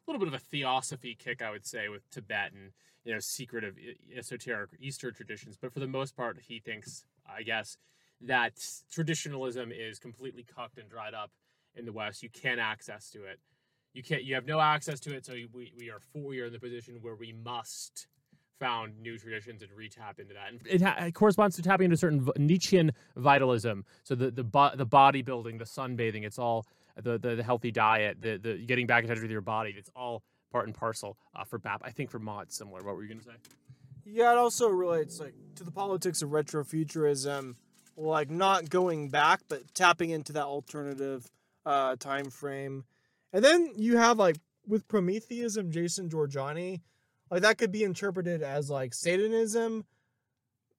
[0.06, 2.72] little bit of a theosophy kick, I would say, with Tibetan,
[3.04, 5.56] you know secretive e- esoteric Eastern traditions.
[5.60, 7.76] But for the most part, he thinks, I guess,
[8.20, 8.54] that
[8.90, 11.30] traditionalism is completely cucked and dried up
[11.74, 12.22] in the West.
[12.22, 13.40] You can't access to it.
[13.94, 14.24] You can't.
[14.24, 15.26] You have no access to it.
[15.26, 18.06] So we we are for, we are in the position where we must
[18.58, 20.52] found new traditions and re-tap into that.
[20.52, 23.84] And it, ha- it corresponds to tapping into certain Nietzschean vitalism.
[24.04, 26.64] So the the bo- the bodybuilding, the sunbathing, it's all
[26.96, 29.74] the, the the healthy diet, the the getting back in touch with your body.
[29.76, 31.82] It's all part and parcel uh, for BAP.
[31.84, 32.82] I think for Ma it's similar.
[32.82, 33.36] What were you gonna say?
[34.04, 37.56] Yeah, it also relates like to the politics of retrofuturism,
[37.96, 41.30] like not going back but tapping into that alternative
[41.64, 42.84] uh, time frame.
[43.32, 44.36] And then you have like
[44.66, 46.80] with Prometheism, Jason Jorjani,
[47.30, 49.84] like that could be interpreted as like Satanism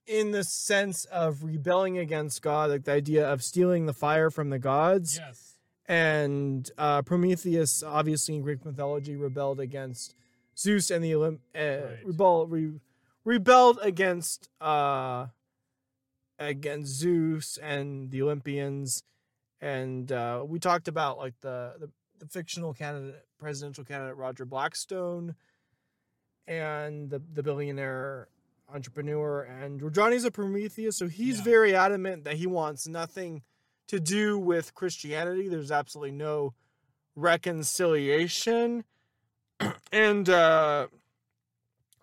[0.06, 4.50] in the sense of rebelling against God, like the idea of stealing the fire from
[4.50, 5.18] the gods.
[5.18, 5.53] Yes.
[5.88, 10.16] And uh, Prometheus, obviously in Greek mythology, rebelled against
[10.58, 11.40] Zeus and the Olymp.
[11.54, 12.06] Uh, Right.
[12.06, 12.80] rebel, re-
[13.26, 15.28] rebelled against uh,
[16.40, 19.04] against Zeus and the Olympians.
[19.62, 21.90] And uh, we talked about like the, the
[22.20, 25.36] the fictional candidate, presidential candidate Roger Blackstone,
[26.48, 28.28] and the the billionaire
[28.74, 29.42] entrepreneur.
[29.42, 31.44] And Jorjani's a Prometheus, so he's Yeah.
[31.44, 33.42] very adamant that he wants nothing
[33.94, 35.48] to do with Christianity.
[35.48, 36.56] There's absolutely no
[37.16, 38.84] reconciliation.
[39.92, 40.88] and uh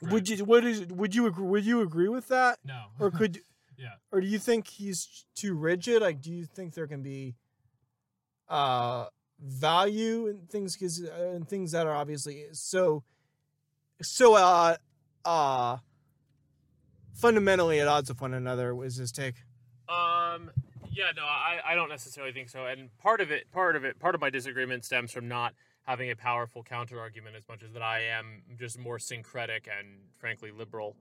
[0.03, 2.61] would you would is would you agree would you agree with that?
[2.65, 2.85] No.
[3.01, 3.41] Or could
[3.77, 3.95] Yeah.
[4.13, 6.01] Or do you think he's too rigid?
[6.01, 7.35] Like do you think there can be
[8.49, 9.07] uh
[9.41, 13.03] value in things cuz uh, in things that are obviously so
[14.01, 14.77] so uh
[15.25, 15.79] uh
[17.15, 19.35] fundamentally at odds with one another was his take.
[19.89, 20.53] Um.
[20.91, 21.13] Yeah.
[21.17, 21.23] No.
[21.23, 21.73] I.
[21.73, 22.67] I don't necessarily think so.
[22.67, 23.51] And part of it.
[23.53, 23.99] Part of it.
[23.99, 25.55] Part of my disagreement stems from not
[25.87, 29.89] having a powerful counter argument as much as that I am just more syncretic and
[30.19, 30.97] frankly liberal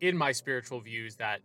[0.00, 1.16] in my spiritual views.
[1.16, 1.40] That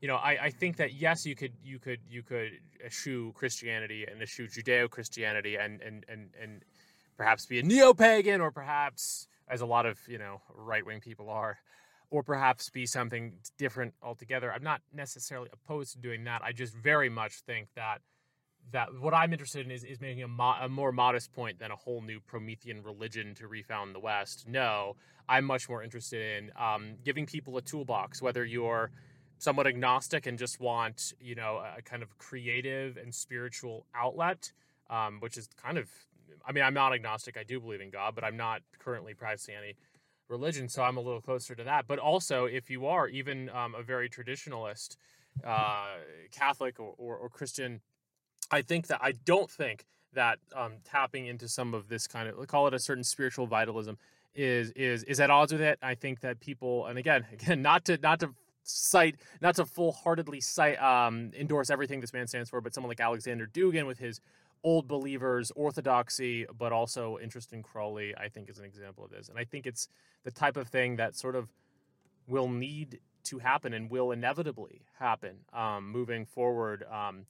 [0.00, 2.52] you know, I, I think that yes, you could you could you could
[2.84, 6.64] eschew Christianity and eschew Judeo Christianity and and and and
[7.16, 11.00] perhaps be a neo pagan or perhaps as a lot of you know right wing
[11.00, 11.58] people are
[12.12, 14.52] or perhaps be something different altogether.
[14.52, 16.42] I'm not necessarily opposed to doing that.
[16.44, 18.02] I just very much think that
[18.70, 21.72] that what I'm interested in is, is making a, mo- a more modest point than
[21.72, 24.46] a whole new Promethean religion to refound the West.
[24.46, 24.94] No,
[25.28, 28.92] I'm much more interested in um, giving people a toolbox, whether you're
[29.38, 34.52] somewhat agnostic and just want you know a kind of creative and spiritual outlet,
[34.90, 35.88] um, which is kind of
[36.46, 37.38] I mean I'm not agnostic.
[37.38, 39.76] I do believe in God, but I'm not currently practicing any
[40.32, 41.86] religion, so I'm a little closer to that.
[41.86, 44.96] But also, if you are even um, a very traditionalist,
[45.44, 45.98] uh,
[46.32, 47.80] Catholic or, or, or Christian,
[48.50, 52.46] I think that I don't think that um, tapping into some of this kind of
[52.48, 53.96] call it a certain spiritual vitalism
[54.34, 55.78] is is is at odds with it.
[55.82, 58.30] I think that people, and again, again, not to not to
[58.64, 62.88] cite, not to full heartedly cite, um, endorse everything this man stands for, but someone
[62.88, 64.20] like Alexander Dugin with his
[64.64, 69.28] old believers, orthodoxy, but also interest in Crowley, I think is an example of this.
[69.28, 69.88] And I think it's
[70.24, 71.48] the type of thing that sort of
[72.28, 77.26] will need to happen and will inevitably happen um, moving forward um,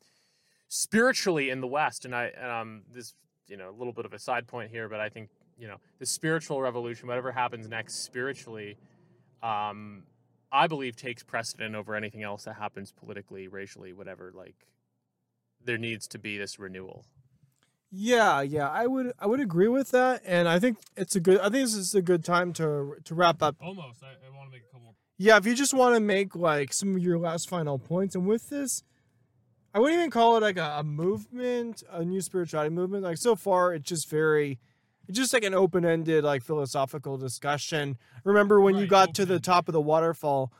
[0.69, 2.05] spiritually in the West.
[2.05, 3.15] And I, um, this,
[3.49, 5.77] you know, a little bit of a side point here, but I think, you know,
[5.99, 8.77] the spiritual revolution, whatever happens next spiritually,
[9.43, 10.05] um,
[10.51, 14.33] I believe takes precedent over anything else that happens politically, racially, whatever.
[14.35, 14.67] Like,
[15.65, 17.05] there needs to be this renewal.
[17.95, 21.39] Yeah, yeah, I would I would agree with that, and I think it's a good.
[21.41, 23.57] I think this is a good time to to wrap up.
[23.61, 24.03] Almost.
[24.03, 24.97] I, I want to make a couple.
[25.19, 28.27] Yeah, if you just want to make like some of your last final points, and
[28.27, 28.83] with this,
[29.75, 33.05] I wouldn't even call it like a, a movement, a new spirituality movement.
[33.05, 34.59] Like so far, it's just very,
[35.07, 37.99] it's just like an open ended like philosophical discussion.
[38.25, 40.51] Remember when you Right, got to the top of the waterfall,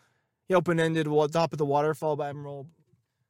[0.49, 2.69] the open ended top of the waterfall by Emerald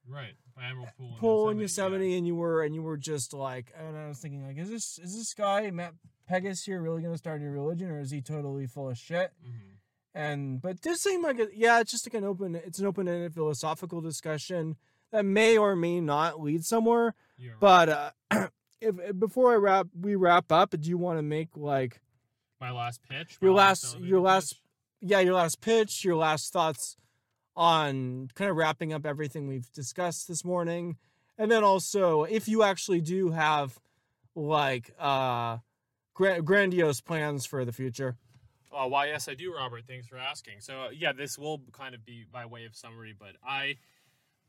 [0.07, 0.33] Right.
[0.61, 1.15] Emerald Pool.
[1.19, 4.45] pool in Yosemite, and you were and you were just like, and I was thinking
[4.45, 5.93] like, is this is this guy Matt
[6.29, 9.31] Pegas here really gonna start a new religion, or is he totally full of shit?
[9.43, 9.69] Mm-hmm.
[10.15, 13.07] And but this seemed like a, yeah, it's just like an open, it's an open
[13.07, 14.75] ended philosophical discussion
[15.11, 17.15] that may or may not lead somewhere.
[17.59, 18.11] But uh,
[18.81, 20.71] if before I wrap, we wrap up.
[20.79, 21.99] Do you want to make like
[22.61, 23.37] my last pitch.
[23.41, 24.59] Your last- your last- pitch?
[25.05, 26.95] yeah your last pitch, your last thoughts
[27.55, 30.97] on kind of wrapping up everything we've discussed this morning,
[31.37, 33.79] and then also if you actually do have
[34.35, 35.57] like uh
[36.13, 38.17] gra- grandiose plans for the future.
[38.75, 39.83] Uh, why, yes, I do, Robert.
[39.87, 40.55] Thanks for asking.
[40.59, 43.75] So, uh, yeah, this will kind of be by way of summary, but I,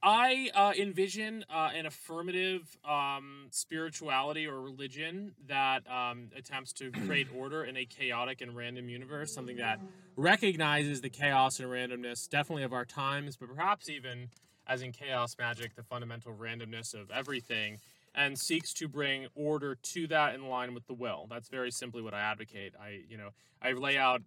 [0.06, 7.26] I uh, envision uh, an affirmative um, spirituality or religion that um, attempts to create
[7.34, 9.32] order in a chaotic and random universe.
[9.32, 9.80] Something that
[10.14, 14.28] recognizes the chaos and randomness, definitely of our times, but perhaps even
[14.66, 17.78] as in chaos magic, the fundamental randomness of everything
[18.14, 21.26] and seeks to bring order to that in line with the will.
[21.30, 22.74] That's very simply what I advocate.
[22.78, 23.30] I, you know,
[23.62, 24.20] I lay out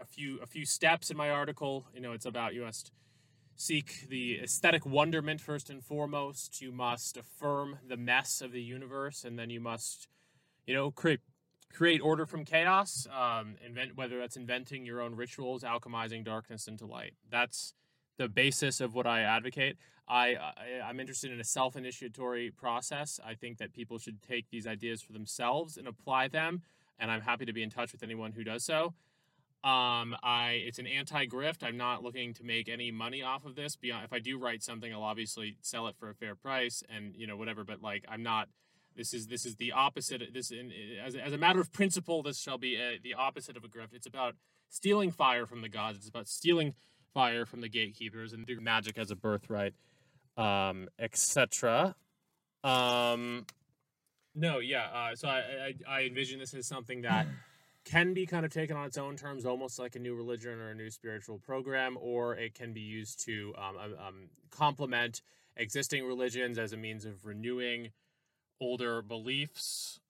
[0.00, 1.86] a few a few steps in my article.
[1.94, 2.90] You know, it's about must
[3.56, 6.60] seek the aesthetic wonderment first and foremost.
[6.60, 10.08] You must affirm the mess of the universe, and then you must,
[10.66, 11.20] you know, create
[11.72, 13.06] create order from chaos.
[13.12, 17.14] Um, invent whether that's inventing your own rituals, alchemizing darkness into light.
[17.30, 17.74] That's
[18.16, 19.76] the basis of what I advocate.
[20.06, 20.54] I, I
[20.84, 23.18] I'm interested in a self-initiatory process.
[23.24, 26.62] I think that people should take these ideas for themselves and apply them,
[26.98, 28.94] and I'm happy to be in touch with anyone who does so.
[29.64, 31.62] Um, I it's an anti-grift.
[31.62, 33.76] I'm not looking to make any money off of this.
[33.76, 37.14] Beyond if I do write something, I'll obviously sell it for a fair price and
[37.16, 37.64] you know whatever.
[37.64, 38.48] But like I'm not.
[38.94, 40.22] This is this is the opposite.
[40.34, 40.70] This in,
[41.02, 43.94] as as a matter of principle, this shall be a, the opposite of a grift.
[43.94, 44.34] It's about
[44.68, 45.96] stealing fire from the gods.
[45.96, 46.74] It's about stealing
[47.14, 49.72] fire from the gatekeepers and magic as a birthright,
[50.36, 51.96] um, etc.
[52.62, 53.46] Um,
[54.34, 54.88] no, yeah.
[54.92, 57.26] Uh, so I, I I envision this as something that
[57.84, 60.70] can be kind of taken on its own terms, almost like a new religion or
[60.70, 64.14] a new spiritual program, or it can be used to um, um, um,
[64.50, 65.22] complement
[65.56, 67.90] existing religions as a means of renewing
[68.60, 70.00] older beliefs.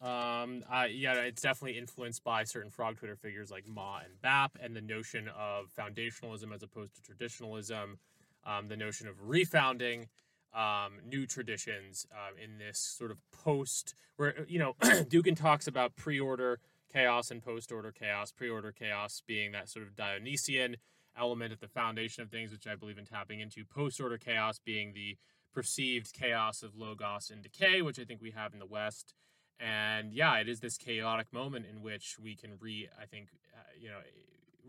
[0.00, 4.56] Um, I, yeah, it's definitely influenced by certain frog Twitter figures like Ma and Bap,
[4.60, 7.98] and the notion of foundationalism as opposed to traditionalism,
[8.44, 10.06] um, the notion of refounding
[10.54, 15.96] um, new traditions um, in this sort of post, where you know Dugin talks about
[15.96, 16.60] pre-order
[16.94, 18.30] chaos and post-order chaos.
[18.30, 20.76] Pre-order chaos being that sort of Dionysian
[21.18, 23.64] element at the foundation of things, which I believe in tapping into.
[23.64, 25.16] Post-order chaos being the
[25.52, 29.14] perceived chaos of logos and decay, which I think we have in the West.
[29.60, 33.72] And yeah, it is this chaotic moment in which we can re, I think, uh,
[33.80, 34.00] you know,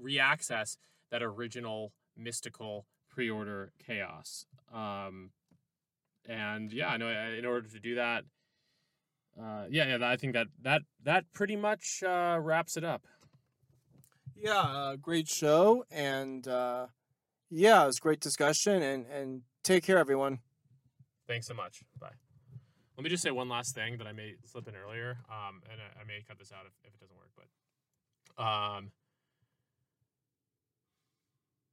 [0.02, 0.78] reaccess
[1.12, 4.46] that original mystical pre-order chaos.
[4.74, 5.32] Um,
[6.28, 8.26] and yeah, I know in order to do that,
[9.42, 13.04] uh, yeah, yeah, I think that that that pretty much uh, wraps it up.
[14.36, 16.88] Yeah, uh, great show, and uh,
[17.50, 20.40] yeah, it was great discussion, and and take care, everyone.
[21.28, 21.84] Thanks so much.
[22.00, 22.12] Bye.
[22.98, 25.82] Let me just say one last thing that I may slip in earlier, um, and
[25.82, 27.32] I, I may cut this out if, if it doesn't work.
[28.38, 28.92] But um,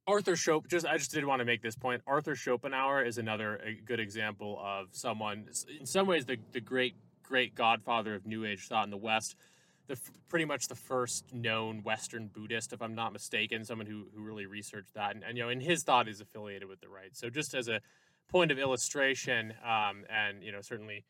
[0.05, 2.01] Arthur Schopen, just I just did want to make this point.
[2.05, 5.45] Arthur Schopenhauer is another a good example of someone,
[5.79, 9.35] in some ways, the the great great godfather of New Age thought in the West.
[9.87, 9.97] The
[10.29, 14.45] pretty much the first known Western Buddhist, if I'm not mistaken, someone who who really
[14.45, 17.15] researched that, and, and you know, and his thought is affiliated with the right.
[17.15, 17.81] So just as a
[18.29, 21.03] point of illustration, um, and you know, certainly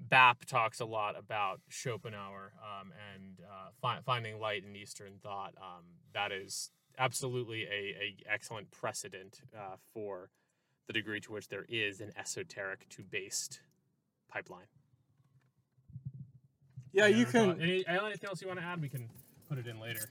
[0.00, 5.54] Bap talks a lot about Schopenhauer um, and uh, fi- finding light in Eastern thought.
[5.56, 10.30] Um, that is absolutely a, a excellent precedent uh, for
[10.86, 13.60] the degree to which there is an esoteric to based
[14.28, 14.66] pipeline.
[16.92, 17.52] Yeah, you can.
[17.54, 18.80] thought- Any, anything else you want to add?
[18.80, 19.08] We can
[19.48, 20.08] put it in later.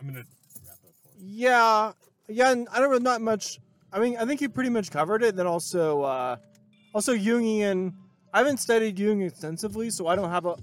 [0.00, 0.24] I'm gonna
[0.66, 1.10] wrap up for.
[1.18, 1.92] Yeah,
[2.28, 2.52] yeah.
[2.52, 3.58] and I don't really not much.
[3.92, 5.36] I mean, I think you pretty much covered it.
[5.36, 6.36] Then also, uh,
[6.94, 7.94] also Jungian.
[8.32, 10.54] I haven't studied Jung extensively, so I don't have a.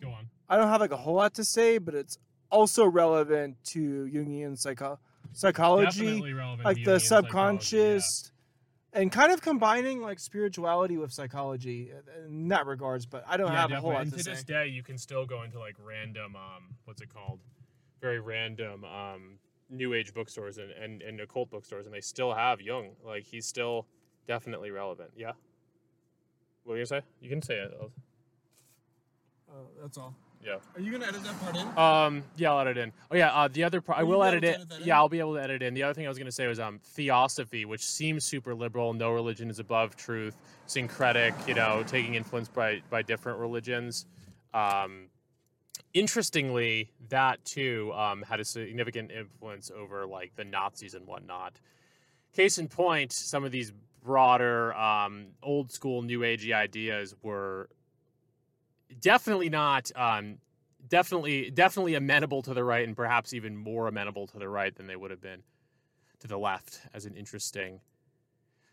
[0.00, 0.28] Go on.
[0.48, 2.18] I don't have like a whole lot to say, but it's
[2.50, 4.98] also relevant to Jungian psycho-
[5.32, 6.64] psychology, Definitely relevant.
[6.66, 8.30] like the Jungian subconscious,
[8.92, 13.06] and kind of combining like spirituality with psychology uh, in that regards.
[13.06, 14.30] But I don't Yeah, have a whole lot And to to say.
[14.32, 17.40] this day, you can still go into like random, um, what's it called?
[18.00, 19.38] Very random, um,
[19.70, 22.90] new age bookstores and, and, and occult bookstores, and they still have Jung.
[23.04, 23.86] Like he's still
[24.26, 25.10] definitely relevant.
[25.16, 25.32] Yeah.
[26.64, 27.06] What were you gonna say?
[27.20, 27.72] You can say it.
[27.80, 27.92] I'll-
[29.50, 30.14] Oh, that's all.
[30.44, 30.56] Yeah.
[30.74, 31.78] Are you gonna edit that part in?
[31.78, 32.22] Um.
[32.36, 32.92] Yeah, I'll edit in.
[33.10, 33.30] Oh yeah.
[33.32, 34.54] Uh, the other part, I Will you will be edit it.
[34.54, 34.86] edit that in?
[34.86, 35.74] Yeah, I'll be able to edit in.
[35.74, 38.94] The other thing I was going to say was um theosophy, which seems super liberal.
[38.94, 40.36] No religion is above truth.
[40.66, 44.06] Syncretic, you know, taking influence by by different religions.
[44.54, 45.08] Um,
[45.94, 51.58] interestingly, that too um, had a significant influence over like the Nazis and whatnot.
[52.32, 53.72] Case in point, some of these
[54.04, 57.68] broader, um, old school New Agey ideas were
[59.00, 60.38] definitely not um,
[60.88, 64.86] definitely definitely amenable to the right and perhaps even more amenable to the right than
[64.86, 65.42] they would have been
[66.20, 67.80] to the left as an interesting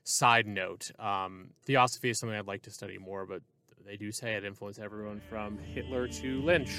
[0.04, 0.92] side note.
[1.00, 3.42] Um, theosophy is something i'd like to study more but
[3.86, 6.72] they do say it influenced everyone from hitler to lynch